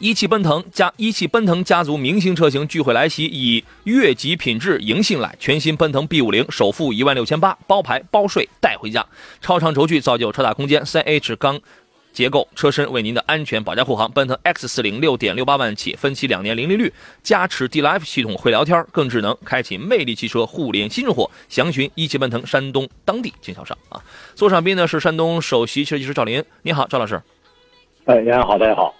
[0.00, 5.34] 一汽奔腾家一汽奔腾家族明星车型聚会来袭，以越级品质迎信来。
[5.40, 9.04] 全新奔腾 B 五零首付一万六千八，包牌包税带回家。
[9.40, 11.58] 超长轴距造就超大空间，三 H 钢
[12.12, 14.08] 结构车身为您的安全保驾护航。
[14.12, 16.92] 奔腾 X 四零六点六八万起，分期两年零利率，
[17.24, 21.28] 加持 D Life 系统会聊天更智能，开启魅力汽车互联新生活。
[21.48, 24.00] 详询一汽奔腾山东当地经销商啊。
[24.36, 27.20] 座上宾呢是山东首席设计师赵林，你好，赵老师。
[28.08, 28.94] 哎，杨好，大家好。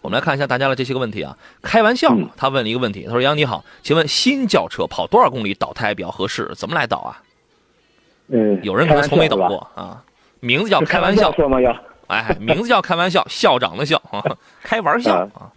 [0.00, 1.36] 我们来看一下大家的这些个问题啊。
[1.60, 6.50] 开玩笑，他问了一个问题，他说：“杨你好，请问新轿车跑多少公里倒胎比较合适？
[6.56, 7.20] 怎么来倒啊？”
[8.32, 10.02] 嗯，有人可能从没懂开玩笑过啊。
[10.40, 11.60] 名字叫开玩笑，说吗？
[11.60, 11.76] 要
[12.08, 14.24] 哎，名字叫开玩笑，校长的校啊，
[14.62, 15.52] 开玩笑啊。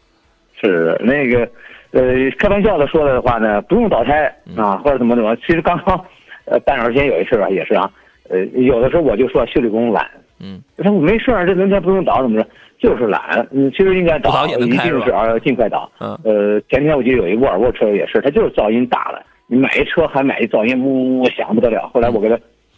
[0.60, 1.50] 是那个，
[1.92, 4.26] 呃，开玩笑的说了的话呢，不用倒胎
[4.58, 5.34] 啊，或者怎么怎么。
[5.38, 5.96] 其实刚刚，
[6.44, 7.90] 呃，半小时前有一事儿啊，也是啊，
[8.30, 12.46] 呃，有的时候我就说修理工懒，嗯，他说我没事儿，这轮胎不用倒，怎么着，
[12.82, 13.48] 就是懒。
[13.52, 15.90] 嗯，其实应该不倒倒，一定是啊，尽快倒。
[16.00, 21.88] 嗯呃，前天我记得有一沃尔沃车也是，它就是噪音大了，你买一车还买一噪音呜呜响不得了。
[21.94, 22.36] 后来我给它，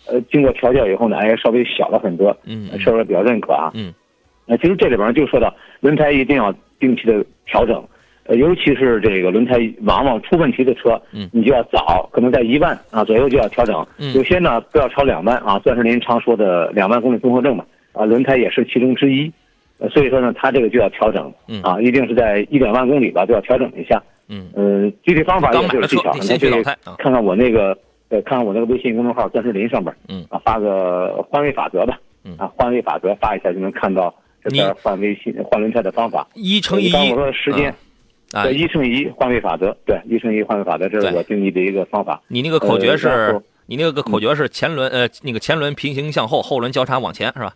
[0.07, 3.71] 呃，经过调教以后呢，哎，稍微小了很多，嗯车主比较认可啊。
[3.73, 3.93] 嗯
[4.45, 7.81] 那其实这里边就说到轮胎一定要定期的调整，
[8.25, 13.87] 呃，尤其是这个轮胎往往出问题的车，嗯你就要早，可能在一万啊左右就要调整。
[13.99, 17.63] 嗯有些呢不要超两万啊，算是您常说的两万公里综合症嘛，
[17.93, 19.31] 啊，轮胎也是其中之一。
[19.79, 24.01] 呃，所以说呢，它这个就要调整，嗯啊，一定是在一两万公里吧，就要调整一下。
[24.29, 27.77] 嗯呃，具体方法也就是技巧，先去老看看我那个，
[28.09, 36.25] 呃，看看我那个微信公众号“钻石林”上边，嗯啊，发个换位法则吧，嗯啊，换位法则发一下就能看到这你边换微信换轮胎的方法。
[36.35, 37.69] 一乘以一刚刚我说的时间，
[38.31, 42.21] 啊对，，一乘以一换位法则，对，一乘以一换位法则，这是我定义的一个方法。
[42.29, 47.53] 你那个口诀是后，你那个口诀是前轮呃那个前轮平行向后，后轮交叉往前是吧？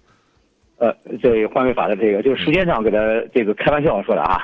[0.77, 2.97] 呃，这换位法的这个就是时间上给他
[3.33, 4.41] 这个开玩笑说的啊，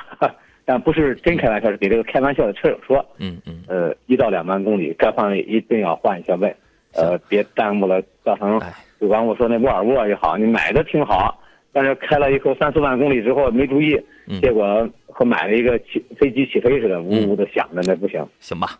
[0.64, 3.04] 但不是真开玩笑，是给这个开玩笑的车友说。
[3.18, 6.54] 嗯嗯呃，一到两万公里该换位一定要换一下位，
[6.94, 11.38] 呃，别耽误了，造成哎就刚我说那沃尔沃也好，你买的挺好，
[11.72, 18.26] 但是开了以后三四万公里之后没注意，嗯结果和买了一个起飞机起飞似的，呜呜的响的，那不行。
[18.40, 18.70] 行吧。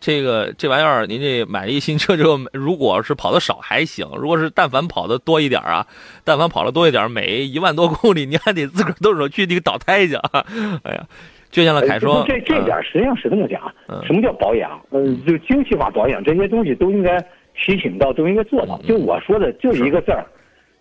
[0.00, 5.86] 这个这玩意儿，您这买了一新车之后，如果是跑的少还行，如果是但凡跑的多一点啊，
[6.24, 10.44] 但凡跑的多一点，每一万多公里，你还得自个儿动手去那个倒胎去啊。
[10.84, 11.06] 哎呀，
[11.50, 14.78] 倔强了凯说，呃这这点实际上是这么讲，嗯什么叫保养？
[14.90, 17.18] 嗯，就精细化保养这些东西都应该
[17.54, 18.78] 提醒到，都应该做到。
[18.82, 20.26] 嗯就我说的，就一个字儿，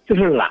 [0.05, 0.49] 就是懒。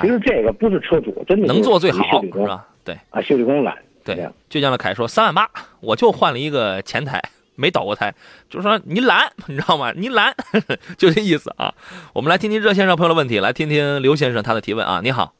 [0.00, 2.66] 其实这个不是车主，真的能做最好是吧？
[2.84, 3.74] 对啊，修理工懒。
[4.04, 7.22] 对倔强的凯说三万八，我就换了一个前台，
[7.54, 8.12] 没倒过胎，
[8.48, 9.92] 就是说你懒， 你知道吗？
[9.94, 10.34] 你懒，
[10.98, 11.74] 就这意思啊。
[12.12, 15.00] 我们来听听热线上朋友的问题，来听听刘先生他的提问啊。
[15.02, 15.34] 你好，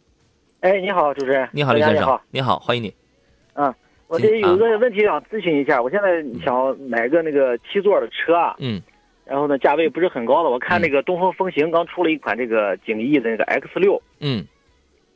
[0.61, 1.48] 哎，你好，主持人。
[1.53, 2.94] 你好，刘先生你好，，你好，欢迎你。
[3.55, 3.75] 嗯
[4.09, 8.83] 我这有个问题想咨询一下，我现在想买个那个七座的车啊，嗯
[9.25, 14.44] 然后呢价位不是很高的，我看那个东风风行刚出了一款这个景逸的那个 X 六，嗯，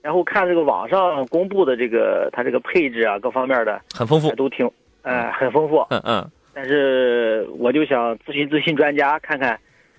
[0.02, 4.30] 然后看这个网上公布的这个它这个配置啊各方面的很丰富。
[4.36, 4.70] 都挺
[5.02, 9.58] 呃很丰富，嗯嗯但是我就想咨询咨询专家，看看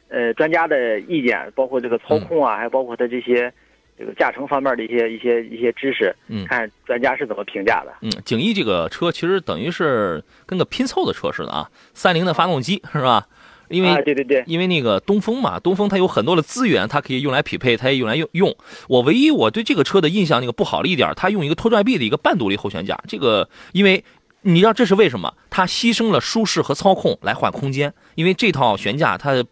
[0.09, 3.51] 呃专家的意见，包括这个操控啊，还包括它这些
[3.97, 7.93] 这个驾乘方面的一些一些一些知识，嗯看专家是怎么评价的。
[8.01, 13.27] 嗯，景逸这个车其实等于是跟个拼凑的车似的啊，三菱的发动机是吧？
[13.69, 18.55] 因为、啊，对对对，因为那个东风嘛，东风它有很多的资源，它可以用来匹配，它也用来用用。
[18.87, 24.03] 我唯一我对这个车的印象那个不好的一点，它用一个拖拽臂的一个半独立后悬架，这个因为
[24.41, 25.33] 你知道这是为什么？
[25.49, 29.43] 它牺牲了舒适和操控来换空间，因为这套悬架它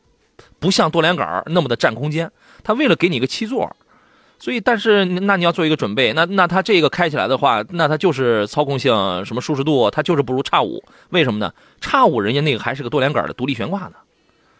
[0.60, 2.32] 不像多连杆那么的占空间，
[2.64, 3.76] 它为了给你一个七座。
[4.46, 8.94] 所以，但是那你要做一个准备，那那它这个开起来的话，那它就是操控性、
[9.26, 10.84] 什么舒适度，它就是不如叉五。
[11.10, 11.52] 为什么呢？
[11.82, 13.94] 叉五人家那个还是个多连杆的独立悬挂呢。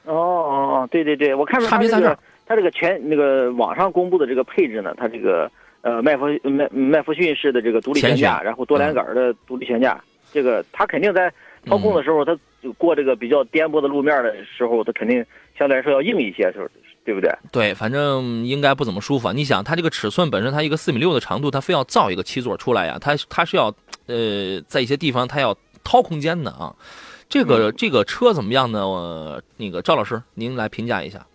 [0.06, 2.18] 哦哦哦，对对对，我看着它这个差别在这儿
[2.48, 5.52] 它这个全那个网上公布的这个配置呢，它这个
[5.84, 11.32] 呃麦弗麦麦弗逊式的这个独立悬架，然后多连杆的独立悬架，这个它肯定在
[11.68, 12.36] 操控的时候，它
[12.80, 15.24] 过这个比较颠簸的路面的时候，它肯定
[15.56, 16.72] 相对来说要硬一些，是不是？
[17.06, 17.32] 对不对？
[17.52, 19.32] 对，反正应该不怎么舒服啊。
[19.32, 23.68] 你想，它这个尺寸本身，它一个四米六的长度，它非要造一个七座出来呀，它它是要
[24.08, 26.76] 呃在一些地方它要掏空间的啊。
[27.30, 28.88] 这个这个车怎么样呢？
[28.88, 31.26] 我那个赵老师，您来评价一下。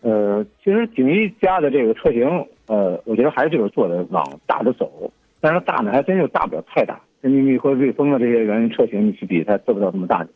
[0.00, 2.24] 呃，其实景逸家的这个车型，
[2.66, 10.30] 呃，我觉得还是就是做的往大的走，但是大呢还真就大不了太大，跟你和瑞风的这些原因车型你去比，它做不到这么大的。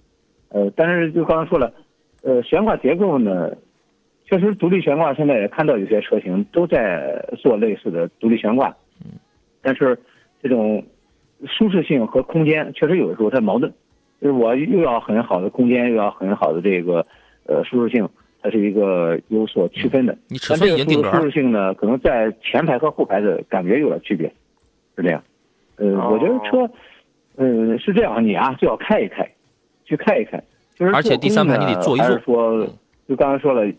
[0.48, 1.72] 呃，但是就刚才说了，
[2.22, 3.50] 呃，悬挂结构呢，
[4.32, 8.74] 确实独立悬挂现在也看到有些车型都在做类似的独立悬挂，
[9.60, 9.98] 但是
[10.42, 10.82] 这种
[11.46, 13.70] 舒适性和空间确实有的时候它矛盾，
[14.22, 17.04] 就是我又要很好的空间，又要很好的这个
[17.44, 18.08] 呃舒适性，
[18.40, 20.16] 它是一个有所区分的。
[20.28, 24.26] 你尺但这个寸已经定格舒舒适性呢，可能在前排和后排的感觉有点区别，
[24.96, 25.22] 是这样。
[25.76, 26.72] 呃，哦我觉得车，
[27.36, 29.30] 呃，是这样，你啊最好开一开，
[29.84, 30.42] 去开一开。
[30.74, 32.66] 就是而且第三排你得坐一坐
[33.06, 33.70] 就刚才说了，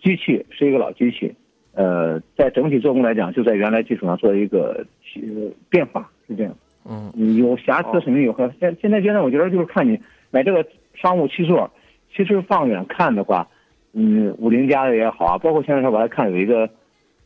[0.00, 1.34] 机器是一个老机器，
[1.74, 4.84] 呃，在整体做工来讲，就在原来基础上做一个
[5.16, 6.54] 呃变化，是这样。
[6.88, 10.00] 嗯有瑕疵肯定有，和现现在现在我觉得就是看你
[10.30, 11.70] 买这个商务七座，
[12.14, 13.46] 其实放远看的话，
[13.92, 16.68] 嗯，五菱家的也好啊，包括现在我还看有一个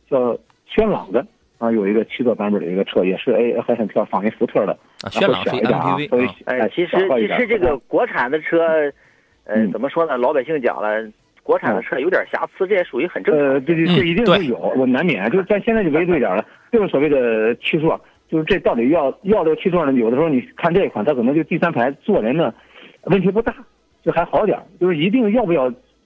[0.09, 1.25] 叫轩朗的
[1.57, 4.77] 啊，有一个七座版本的一个车，也是哎还很漂亮，仿一福特的。
[5.03, 8.61] 啊，轩朗是小一点啊，MPV 稍微啊哎，其实其实这个国产的车，
[9.45, 10.17] 呃，嗯怎么说呢？
[10.17, 11.01] 老百姓讲了，
[11.45, 13.47] 国产的车有点瑕疵，这也属于很正常。
[13.47, 15.29] 呃，对对，嗯这一定对会有，我难免。
[15.29, 19.93] 就是咱现在就围对点了，就是所谓的七座，就是这到底要要这个七座呢？
[19.93, 22.51] 有的时候你看这一款，它可能就第三排坐人呢
[23.03, 23.53] 问题不大，
[24.03, 24.63] 就还好点儿。
[24.79, 25.65] 就是一定要不要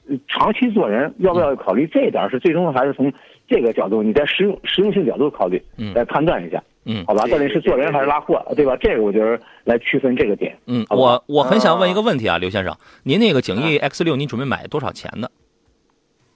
[0.10, 3.10] 呃长期坐人，要不要考虑这一点是最终还是从
[3.47, 7.25] 这个角度，你在实用实用性角度考虑嗯来判断一下，嗯好吧？
[7.28, 8.75] 到底是做人还是拉货，对吧？
[8.78, 10.58] 这个我觉得来区分这个点。
[10.65, 15.30] 嗯，我我很想问一个问题啊，刘先生，您那个景逸 X 六，您准备买多少钱的？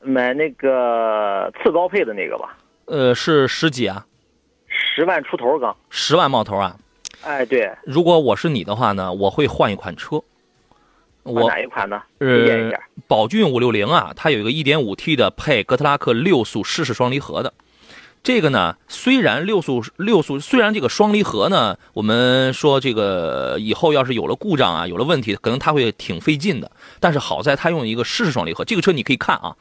[0.01, 4.05] 买那个次高配的那个吧，呃，是十几啊，
[4.67, 5.75] 十万出头刚。
[5.89, 6.75] 十万冒头啊。
[7.23, 10.21] 哎，对，如果我是你的话呢，我会换一款车。
[11.23, 12.01] 我哪一款呢？
[12.19, 17.53] 推荐一呃下。，宝骏五六零啊，它有一个一点五 T 的配哥特拉克六速湿式双离合的。
[18.23, 26.71] 这个呢，虽然六速六速虽然这个双离合呢，我们说这个以后要是有了故障啊，有了问题，可能它会挺费劲的。
[27.01, 29.53] 但是好在它用一个湿式双离合，这个车你可以看啊，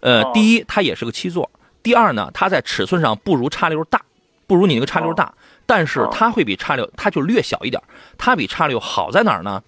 [0.00, 1.50] 呃，哦第一它也是个七座，
[1.82, 4.02] 第二呢，它在尺寸上不如叉六大，
[4.46, 5.32] 不如你那个叉六大，
[5.64, 7.82] 但是哦它会比叉六它就略小一点，
[8.18, 9.62] 它比叉六好在哪儿呢？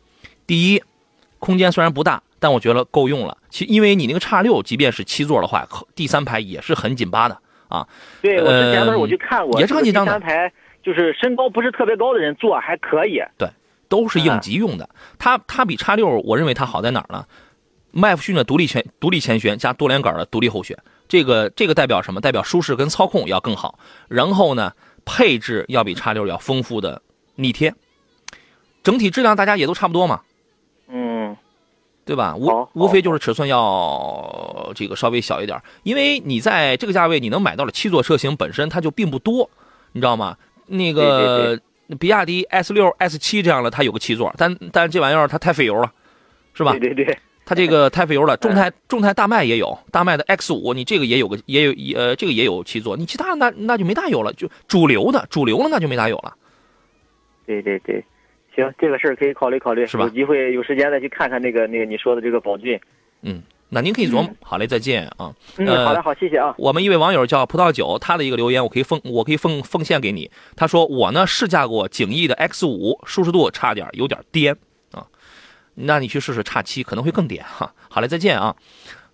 [0.47, 0.83] 第一，
[1.39, 3.39] 空间虽然不大，但我觉得够用了。
[3.49, 7.39] 其因为你那个叉六，即便是七座的话，第三排也是很紧巴的
[7.75, 7.89] 啊。
[8.23, 13.21] 对我之前呃的时候我去看过，也是很紧张的这个第三排就是身高不是特别高的人坐还可以。
[13.37, 13.49] 对
[13.89, 14.89] 都是应急用的。
[15.19, 17.25] 它它比叉六，我认为它好在哪儿呢？
[17.91, 22.21] 麦弗逊的独立前独立前悬加多连杆的独立后悬，这个这个代表什么？
[22.21, 23.79] 代表舒适跟操控要更好。
[24.09, 24.73] 然后呢，
[25.05, 27.01] 配置要比叉六要丰富的
[27.37, 27.73] 逆贴，
[28.83, 30.23] 整体质量大家也都差不多嘛。
[32.05, 32.37] 嗯，对吧？
[32.37, 39.49] 无无非就是尺寸要这个稍微小一点，因为你在这个价位你能买到的七座车型本身它就并不多，
[39.93, 40.37] 你知道吗？
[40.67, 41.61] 那个
[41.99, 45.93] 比亚迪 S 六、S 七这样的它有个七座，但但这玩意儿它太费油了，
[46.55, 46.73] 是吧？
[46.73, 48.35] 对对对，它这个太费油了。
[48.41, 56.35] 众泰众泰大迈也有，大迈的 X 五，你这个也有个也有呃这个也有七座，你其他的那那就没大有了，就主流的主流的那就没大有了。
[57.47, 58.03] 对对对，
[58.55, 62.81] 行，这个事儿可以考虑考虑，是吧有机会有时间再去看看那个那个你说的这个宝骏。
[63.23, 64.31] 嗯，那您可以琢磨。
[64.41, 65.35] 好嘞，再见啊。
[65.57, 66.55] 嗯，呃好的，好，谢谢啊。
[66.59, 70.31] 我们一位网友叫葡萄酒，他的一个留言，我可以奉我可以奉奉献给你。
[70.57, 74.57] 他说我呢试驾过景逸的 X 五，舒适度差点有点颠
[74.93, 75.07] 啊，
[75.75, 77.73] 那你去试试叉七可能会更颠哈。
[77.89, 78.55] 好嘞，再见啊。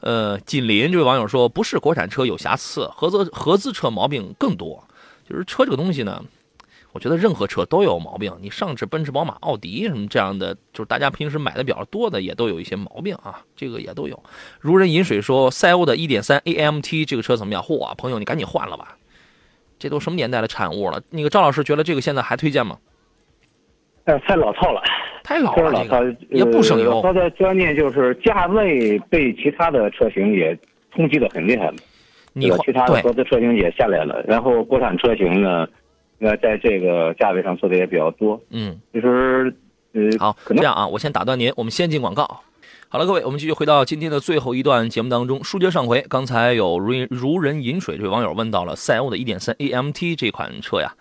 [0.00, 4.82] 呃，锦林这位网友说不是国产车有瑕疵，合资合资车毛病更多。
[5.28, 6.24] 就是车这个东西呢，
[6.92, 8.32] 我觉得任何车都有毛病。
[8.40, 14.22] 你上至奔驰、宝马、奥迪什么这样的，就是大家平时买的比较多的，也都有一些毛病啊，这个也都有。
[14.60, 17.62] 如人饮水说，赛欧的1.3 AMT 这个车怎么样？
[17.62, 18.96] 嚯，朋友你赶紧换了吧，
[19.78, 21.02] 这都什么年代的产物了？
[21.10, 22.78] 那个赵老师觉得这个现在还推荐吗？
[24.04, 24.82] 呃，太老套了。
[25.22, 30.58] 太老了，老套这个，也不省油呃它的观念就是价位被其他的车型也
[30.92, 31.74] 冲击的很厉害了，
[32.32, 32.50] 你？
[32.64, 35.68] 其他的合资车型也下来了，然后国产车型呢，
[36.20, 38.78] 呃，在这个价位上做的也比较多，嗯。
[38.92, 39.54] 其实
[39.92, 42.42] 呃，好，可这样啊，我先打断您，我们先进广告。
[42.88, 45.42] 好了，各位，我们继续回到今天的最后一段节目当中。
[45.44, 50.92] 书接上回，刚才有如如人饮水这位网友问到了赛欧的1.3 AMT 这款车呀，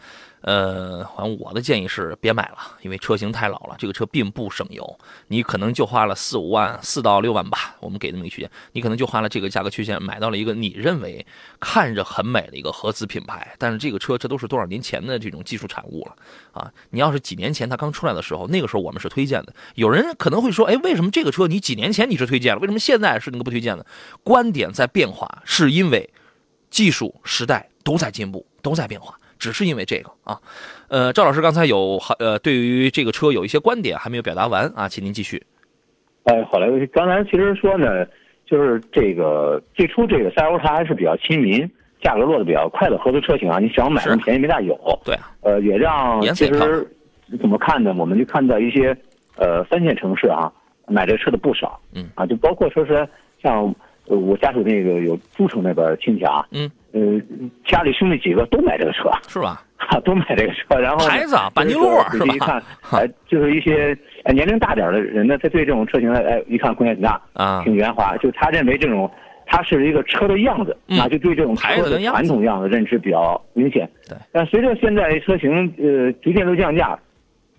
[0.41, 11.25] 呃，反正我的建议是别买了，因为车型太老了，这个车并不省油，你可能就花了四五万，四到六万吧，我们给这么一个区间，你可能就花了这个价格区间买到了一个你认为
[11.60, 16.15] 看着很美的一个合资品牌，但是这个车这都是多少年前的这种技术产物了
[16.54, 16.71] 啊！
[16.91, 23.86] 你要是几年前它刚出来的时候，那个时候我们是推荐的，有人可能会说，哎，为什么这个车你几年前你是推荐了，为什么现在是那个不推荐的？
[24.23, 26.10] 观点在变化，是因为
[26.69, 29.19] 技术时代都在进步，都在变化。
[29.39, 30.38] 只是因为这个啊，
[30.89, 35.41] 呃，赵老师刚才有呃对于这个车有一些观点还没有表达完啊，请您继续。
[36.25, 38.06] 哎，好嘞，刚才其实说呢，
[38.45, 41.68] 就是这个最初这个赛欧它还是比较亲民，
[42.03, 44.78] 价格落的比较快的合资车型啊，你想买是那么便宜没大有。
[45.03, 46.88] 对啊，呃，也让其实
[47.39, 47.95] 怎么看呢？
[47.97, 48.95] 我们就看到一些
[49.38, 50.51] 呃三线城市啊，
[50.88, 51.80] 买这车的不少。
[51.93, 53.07] 嗯啊，就包括说是
[53.41, 53.74] 像
[54.05, 57.00] 呃我家属那个有诸城那边亲戚啊，嗯，呃，
[57.66, 59.64] 家里兄弟几个都买这个车，是吧？
[59.78, 62.34] 哈， 都买这个车，然后呢牌子啊，板尼路是吧？
[62.34, 62.62] 一看，
[62.92, 69.10] 哎，就是一些哎年龄大点的人呢，他对这种车型呢，哎，一看空间挺大，啊，挺圆滑，就他认为这种
[69.46, 71.00] 它是一个车的样子，嗯。
[71.00, 73.90] 啊，就对这种车的传统样子认知比较明显。
[74.08, 76.98] 对，但随着现在车型呃逐渐都降价，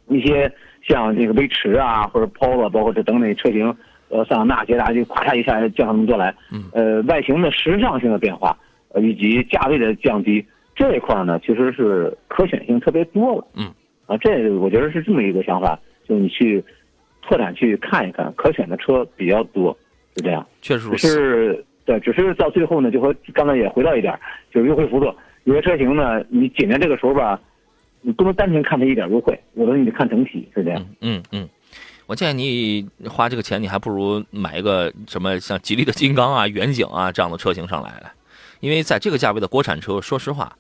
[0.09, 0.51] 一些
[0.87, 3.75] 像这个威驰啊或者 Polo，包括这等等车型
[4.09, 8.57] 呃桑塔纳、捷达就咵嚓一下降那么多来，嗯，呃，外形的时尚性的变化，
[8.91, 13.73] 呃，以及价位的降低这一块呢，其实是可选性特别多了，嗯，
[14.07, 15.79] 啊，这我觉得是这么一个想法，
[16.09, 16.65] 就你去
[17.23, 19.77] 拓展去看一看，可选的车比较多，
[20.17, 20.47] 是这样。
[20.63, 20.97] 确实。
[20.97, 24.17] 是对，只是到最后呢，就和刚才也回到一点，
[24.53, 25.13] 就是优惠幅度。
[25.45, 27.41] 有些车型呢，你紧在这个时候吧，
[28.01, 30.87] 你不能单纯看它一点优惠，有的你得看整体，是这样。
[31.01, 31.49] 嗯嗯，
[32.07, 38.13] 我建议你花这个钱，你还不如买一个什么像吉利的金刚啊、远景啊这样的车型上来了，
[38.61, 40.57] 因为在这个价位的国产车，说实话，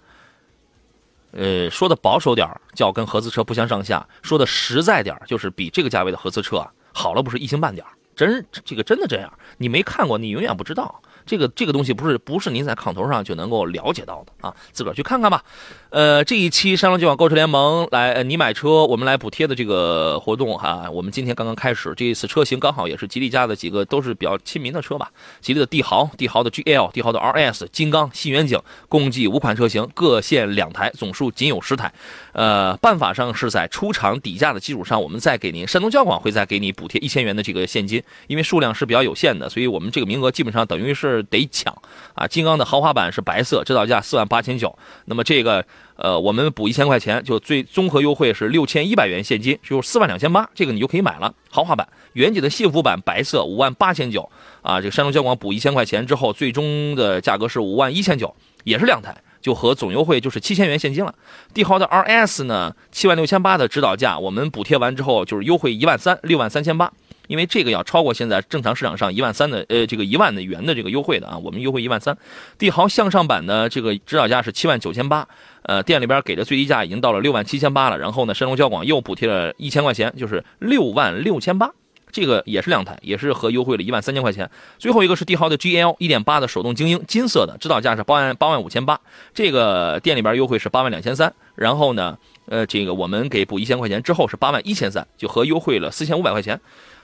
[1.32, 11.00] 呃，说的保守点儿叫跟合资车不相上下，说的实在点儿就是比这个价位的合资车啊好了不是一星半点儿，真这个真的这样，你没看过，你永远不知道。
[11.26, 15.44] 这个这个东西不是不是您在炕头上就能够了解到的啊，自个儿去看看吧。
[15.90, 31.92] 呃，这一期山东交广购车联盟来，呃你买车我们来补贴的这个活动哈、我们今天刚刚开始，这一次车型刚好也是吉利家的几个都是比较亲民的车吧，吉利的帝豪、帝豪的 GL、帝豪的 RS、金刚、新远景，共计五款车型，各限两台，总数仅有十台。
[32.32, 41.76] 呃，办法上是在出厂底价的基础上，我们再给您山东交广会再给你补贴一千元的这个现金，因为数量是比较有限的，所以我们这个名额基本上等于是得抢
[42.14, 42.26] 啊。
[42.26, 45.64] 金刚的豪华版是白色，指导价四万八千九，那么这个
[45.96, 51.34] 呃我们补一千块钱，就最综合优惠是六千一百元现金，就是四万两千八，这个你就可以买了。
[51.50, 54.30] 豪华版，远景的幸福版白色五万八千九
[54.62, 59.16] 啊，这个山东交广补一千块钱之后，最终的价格是五万一千九，也是两台。
[59.40, 61.14] 就和总优惠就是七千元现金了。
[61.54, 66.92] 帝豪的 RS 呢，七万六千八的指导价，我们补贴完之后就是优惠一万三，六万三千八。
[67.26, 72.16] 因为这个要超过现在正常市场上一万三的呃这个一万的元的这个优惠的啊，我们优惠一万三。
[72.58, 75.24] 帝豪向上版的这个指导价是七万九千八，
[75.62, 77.96] 呃店里边给的最低价已经到了六万七千八了。
[77.96, 81.70] 然后呢，山东交广又补贴了一千块钱，就是六万六千八。
[82.10, 84.50] 这个也是两台，也是和优惠了一万三千块钱。
[84.78, 88.98] 最后一个是帝豪的 GL 一点八的手动精英，金色的，指导价是八万八万五千八。
[89.32, 96.60] 这个店里边优惠是八万两千三，然后呢，呃，这个我们给补一千块钱之后是八万一千三，就和优惠了四千五百块钱。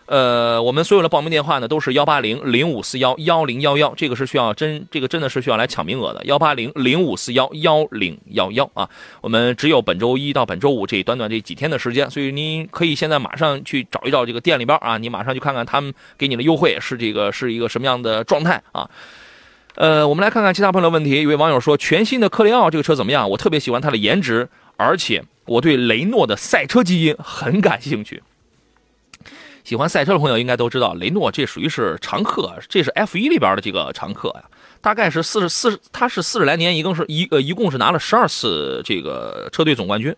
[0.06, 8.88] 呃，我们所有的报名电话呢都是幺八零零五四幺幺零幺幺，这个是需要真，这个真的是需要来抢名额的，幺八零零五四幺幺零幺幺啊。
[9.20, 18.88] 我们只有本周一到本周五这短短这几天的时间，所以您可以现在马上去找一找这个店里边啊，你马上去看看他们给你的优惠是这个是一个什么样的状态啊。
[19.74, 21.20] 呃，我们来看看其他朋友的问题。
[21.20, 23.28] 有位网友说，全新的科雷傲这个车怎么样？
[23.28, 28.22] 我特别喜欢它的颜值，而且我对雷诺的赛车基因很感兴趣。
[29.66, 34.44] 喜欢赛车的朋友应该都知道，雷诺这属于是常客，这是 F 一里边的这个常客呀。
[34.80, 40.14] 大概是四十四，他是四十来年，一共是一呃，一共是拿了十二次这个车队总冠军。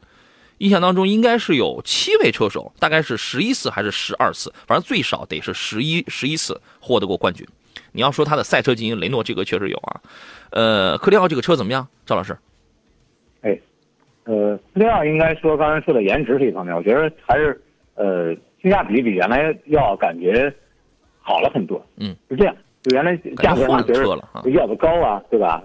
[0.58, 7.46] 印象当中应该是有七位车手，大概是十一次还是十二次，反正最少得是十一十一次获得过冠军。
[7.92, 10.00] 你要说他的赛车基因，雷诺这个确实有啊。
[10.50, 12.36] 呃，克利奥这个车怎么样，赵老师？
[13.40, 13.58] 哎
[14.24, 17.58] 呃，另外应该说刚才说的颜值这一方面，我觉得还是
[17.94, 20.52] 呃性价比比原来要感觉
[21.20, 21.84] 好了很多。
[21.96, 24.50] 嗯，是这样，就原来价格上觉得。
[24.50, 25.62] 要的高啊，对吧？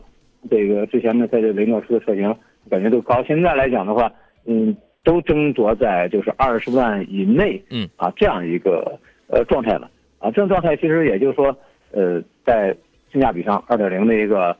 [0.49, 2.35] 这个之前呢在这雷诺出的车型
[2.69, 4.11] 感觉都高，现在来讲的话，
[4.45, 7.89] 嗯，都争夺在就是二十万以内，嗯。
[7.95, 9.89] 啊这样一个呃状态了。
[10.19, 11.57] 啊，这种状态其实也就是说，
[11.91, 12.75] 呃，在
[13.11, 14.55] 性价比上二点零的一个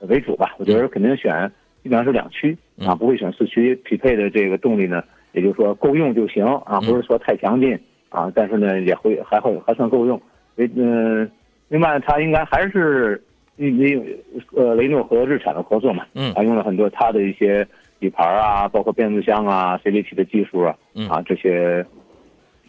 [0.00, 1.50] 为主吧，我觉得肯定选
[1.82, 2.98] 基本上是两驱啊，嗯。
[2.98, 5.02] 不会选四驱，匹配的这个动力呢，
[5.38, 7.78] 也就是说够用就行啊，嗯不是说太强劲
[8.08, 10.20] 啊，但是呢也会还会还算够用，
[10.56, 11.30] 所以嗯、
[11.68, 13.22] 另外它应该还是
[13.56, 14.18] 因为
[14.54, 17.66] 呃雷诺和日产的合作嘛，嗯还用了很多它的一些
[18.00, 21.84] 底盘啊，包括变速箱啊、CVT 的技术啊，嗯啊这些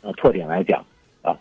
[0.01, 0.83] 呃特点来讲
[1.21, 1.35] 啊，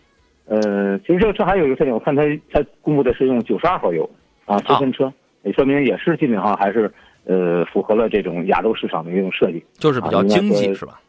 [0.45, 4.09] 呃其实这个车还有一个特点，我看它它公布的是用九十二号油
[4.45, 5.11] 啊十分车，
[5.43, 6.91] 也说明也是基本上还是
[7.25, 9.63] 呃符合了这种亚洲市场的一种设计。
[9.73, 10.99] 就是比较经济是吧？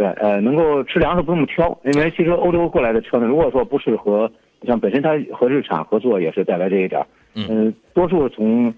[0.00, 4.32] 对，呃，能够吃粮食不那么挑，因为其实欧洲过来的车呢，如果说不是和
[4.66, 7.06] 像本身它和日产合作，也是带来这一点儿。
[7.34, 8.72] 嗯呃多数从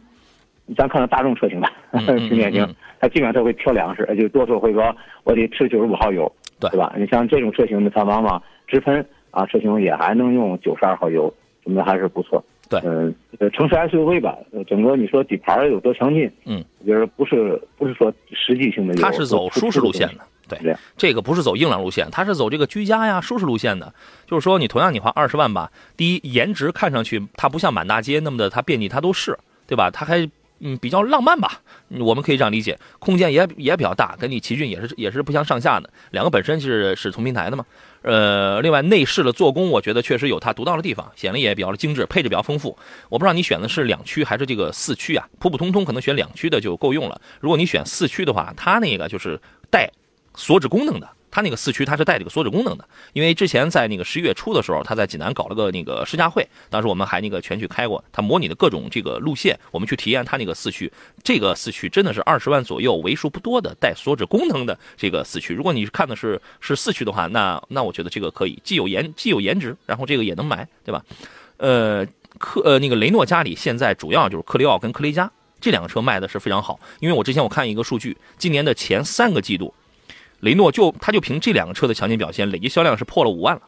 [0.77, 4.93] 咱看到大众车型吧，嗯嗯新典型嗯，它基本上都会挑粮食，呃就多数会说
[5.23, 6.93] 我得吃九十五号油，对对吧？
[6.99, 12.45] 你像这种车型呢，它往往直喷啊，车型也还能用九十二号油，什么的还是不错。
[12.81, 20.25] 对嗯，呃，城市 SUV 吧，呃整个你说底盘有多强劲，嗯，我觉得不是不是说实际性的，它是走舒适路线的。
[20.49, 23.95] 对这个不是走硬朗路线，它是走这个居家呀、舒适路线的。
[24.27, 29.91] 就是说，你同样你花二十万吧，第一颜值看上去它不像满大街那么的，它遍地它都是，对吧？
[29.91, 30.29] 它还
[30.61, 32.79] 嗯比较浪漫吧，嗯我们可以这样理解。
[32.99, 37.65] 空间也也比较大，跟你奇骏也是也是不相上下的，两个本身是是同平台的嘛。
[38.03, 42.77] 呃，另外内饰的做工，我觉得确实有它独到的地方，显得也比较的精致，配置比较丰富。
[43.09, 45.29] 我不知道你选的是两驱还是这个四驱啊？
[45.39, 47.21] 普普通通可能选两驱的就够用了。
[47.41, 49.41] 如果你选四驱的话，它那个就是
[49.71, 49.91] 带
[50.35, 51.09] 锁止功能的。
[51.33, 60.93] 它那个四驱它是带这个锁止功能的，因为之前在那个十一月初的时候，它在济南搞了个那个试驾会，当时我们还那个全去开过，它模拟的各种这个路线，我们去体验它那个四驱。
[61.25, 65.55] 这个四驱真的是二十万左右，为数不多的带锁止功能的这个四驱。
[65.55, 71.03] 如果你看的是是四驱的话，那那我觉得这个可以，既有颜既有颜值，然后这个也能买，对吧？
[71.57, 72.07] 呃，
[72.39, 75.31] 科呃那个雷诺家里现在主要就是科雷傲跟科雷嘉
[75.63, 79.73] 这两个车卖的是非常好，因为我之前我看一个数据，今年的前三个季度。
[80.43, 83.63] 雷诺就他就凭这两个车的强劲表现，累计销量是破了五万了，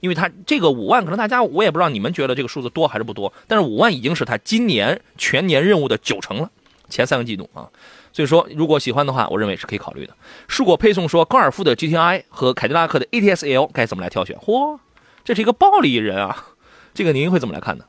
[0.00, 6.50] 因为它这个五万可能大家我也不知道你们觉得这个数字多还是不多，但是五万已经是它今年全年任务的九成了，
[6.88, 7.68] 前三个季度啊，
[8.12, 10.14] 所以说如果喜欢的话，我认为是可以考虑的。
[10.48, 14.36] 树果配送说高尔夫的 GTI 和凯迪拉克的 ATS-L 该怎么来挑选？
[14.38, 14.78] 嚯，
[15.22, 16.46] 这是一个暴力人啊，
[16.94, 17.84] 这个您会怎么来看呢？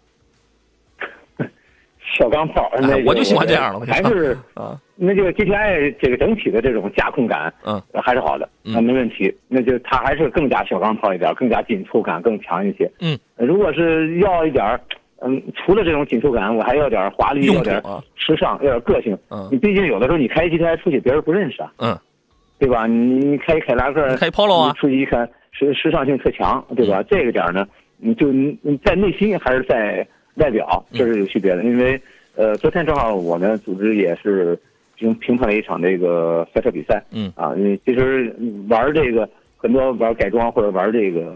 [2.16, 9.34] 小钢炮，那我就喜欢这样的，还是啊，那这个 GTI 这个整体的这种驾控感，嗯，还是好的，那没问题。
[9.48, 12.90] 那就它还是更加小钢炮一点，更加紧凑感更强一些。
[13.02, 14.80] 嗯，如果是要一点
[15.22, 17.82] 嗯，除了这种紧凑感，我还要点华丽，要点
[18.16, 19.18] 时尚，要点个性。
[19.30, 21.72] 嗯，你毕竟有的时候你开 GTI 出去，别人不认识啊。
[21.80, 21.98] 嗯，
[22.60, 22.88] 对吧？
[22.88, 22.96] 你
[23.26, 27.04] 你开凯迪拉克，开 Polo 啊，出去一看，时时尚性特强，对吧？
[27.10, 30.08] 这个点呢，你就你在内心还是在
[30.38, 32.00] 外表，这是有区别的，因为。
[32.40, 34.56] 呃，昨天正好我们组织也是
[34.96, 38.32] 评评判了一场这个赛车比赛，嗯啊，因为其实
[38.70, 39.28] 玩这个
[39.58, 41.36] 很多玩改装或者玩这个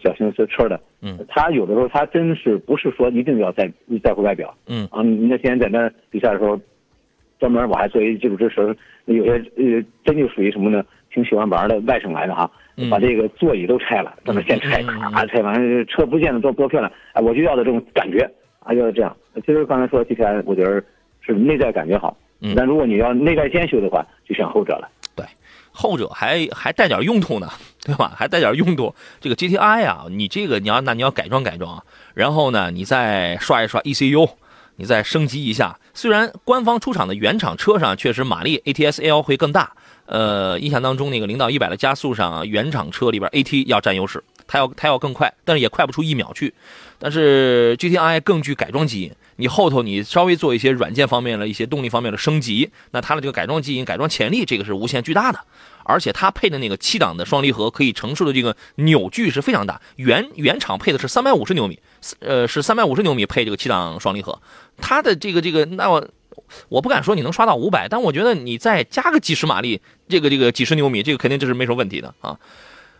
[0.00, 3.68] 小型车车的，嗯，他有的时候他真是不是说一定要在
[4.04, 6.56] 在乎外表，嗯啊，你那天在那比赛的时候，
[7.40, 8.76] 专门我还作为技术支持，
[9.06, 10.84] 有些呃真就属于什么呢？
[11.12, 12.48] 挺喜欢玩的外省来的哈，
[12.90, 18.28] 把这个座椅都拆了，在那先拆，咔拆完车不见得多多漂亮，哎，我就要的这种感觉。
[18.60, 19.16] 啊，就是这样。
[19.36, 20.82] 其实刚才说 G T I，我觉得
[21.20, 22.16] 是内在感觉好。
[22.40, 22.52] 嗯。
[22.56, 24.88] 但如果你要内在兼修的话，就选后者了。
[25.14, 25.24] 对，
[25.70, 27.48] 后者还还带点用途呢，
[27.84, 28.12] 对吧？
[28.18, 28.92] 还带点用途。
[29.20, 31.80] 这个 G T I 啊，你这个你要那你要改装改装，
[32.12, 34.28] 然后呢，你再刷一刷 E C U，
[34.74, 35.78] 你再升级一下。
[35.94, 39.70] 虽然官方出厂的原厂车上确实马力 A T S L 会更大，
[40.06, 44.22] 呃，印象当中那个零到一百的加速上，原厂车里边 A T 要占优势。
[44.48, 46.54] 它要它要更快，但是也快不出一秒去。
[47.00, 55.40] 但是 GTI 更具改装基因，你后头你稍微做一些软件方面的一些动力方面的升级，那它的这个改装基因、改装潜力，这个是无限巨大的。
[55.82, 59.80] 而且它配的那个七档的双离合可以承受的这个扭矩是非常大。
[59.96, 61.80] 原原厂配的是三百五十牛米，
[62.20, 64.40] 呃，是三百五十牛米配这个七档双离合。
[64.76, 66.08] 它的这个这个，那我
[66.68, 72.36] 我不敢说你能刷到五百，但我觉得你再加个几十马力，这个这个几十牛米，这个肯定这是没什么问题的啊。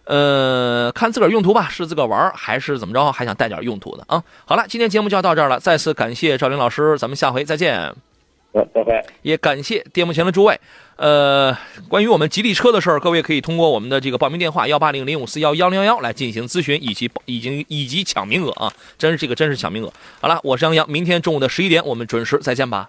[0.04, 3.10] 呃，看自个儿用途吧，是自个儿玩还是怎么着？
[3.10, 4.22] 还想带点用途的啊？
[4.44, 7.92] 好了，今天节目就要到这儿了，再次感谢赵林老师，咱们下回再见。
[8.54, 9.04] 好，拜拜。
[9.22, 10.58] 也感谢电幕前的诸位。
[10.94, 11.54] 呃，
[11.88, 18.72] 关于我们吉利车的事儿，各位可以通过我们的这个报名电话幺八零零五四幺幺零幺幺来进行咨询以及已经以及抢名额啊！
[18.96, 19.92] 真是这个真是抢名额。
[20.20, 22.88] 好了，我是杨洋，明天中午的十一点我们准时再见吧。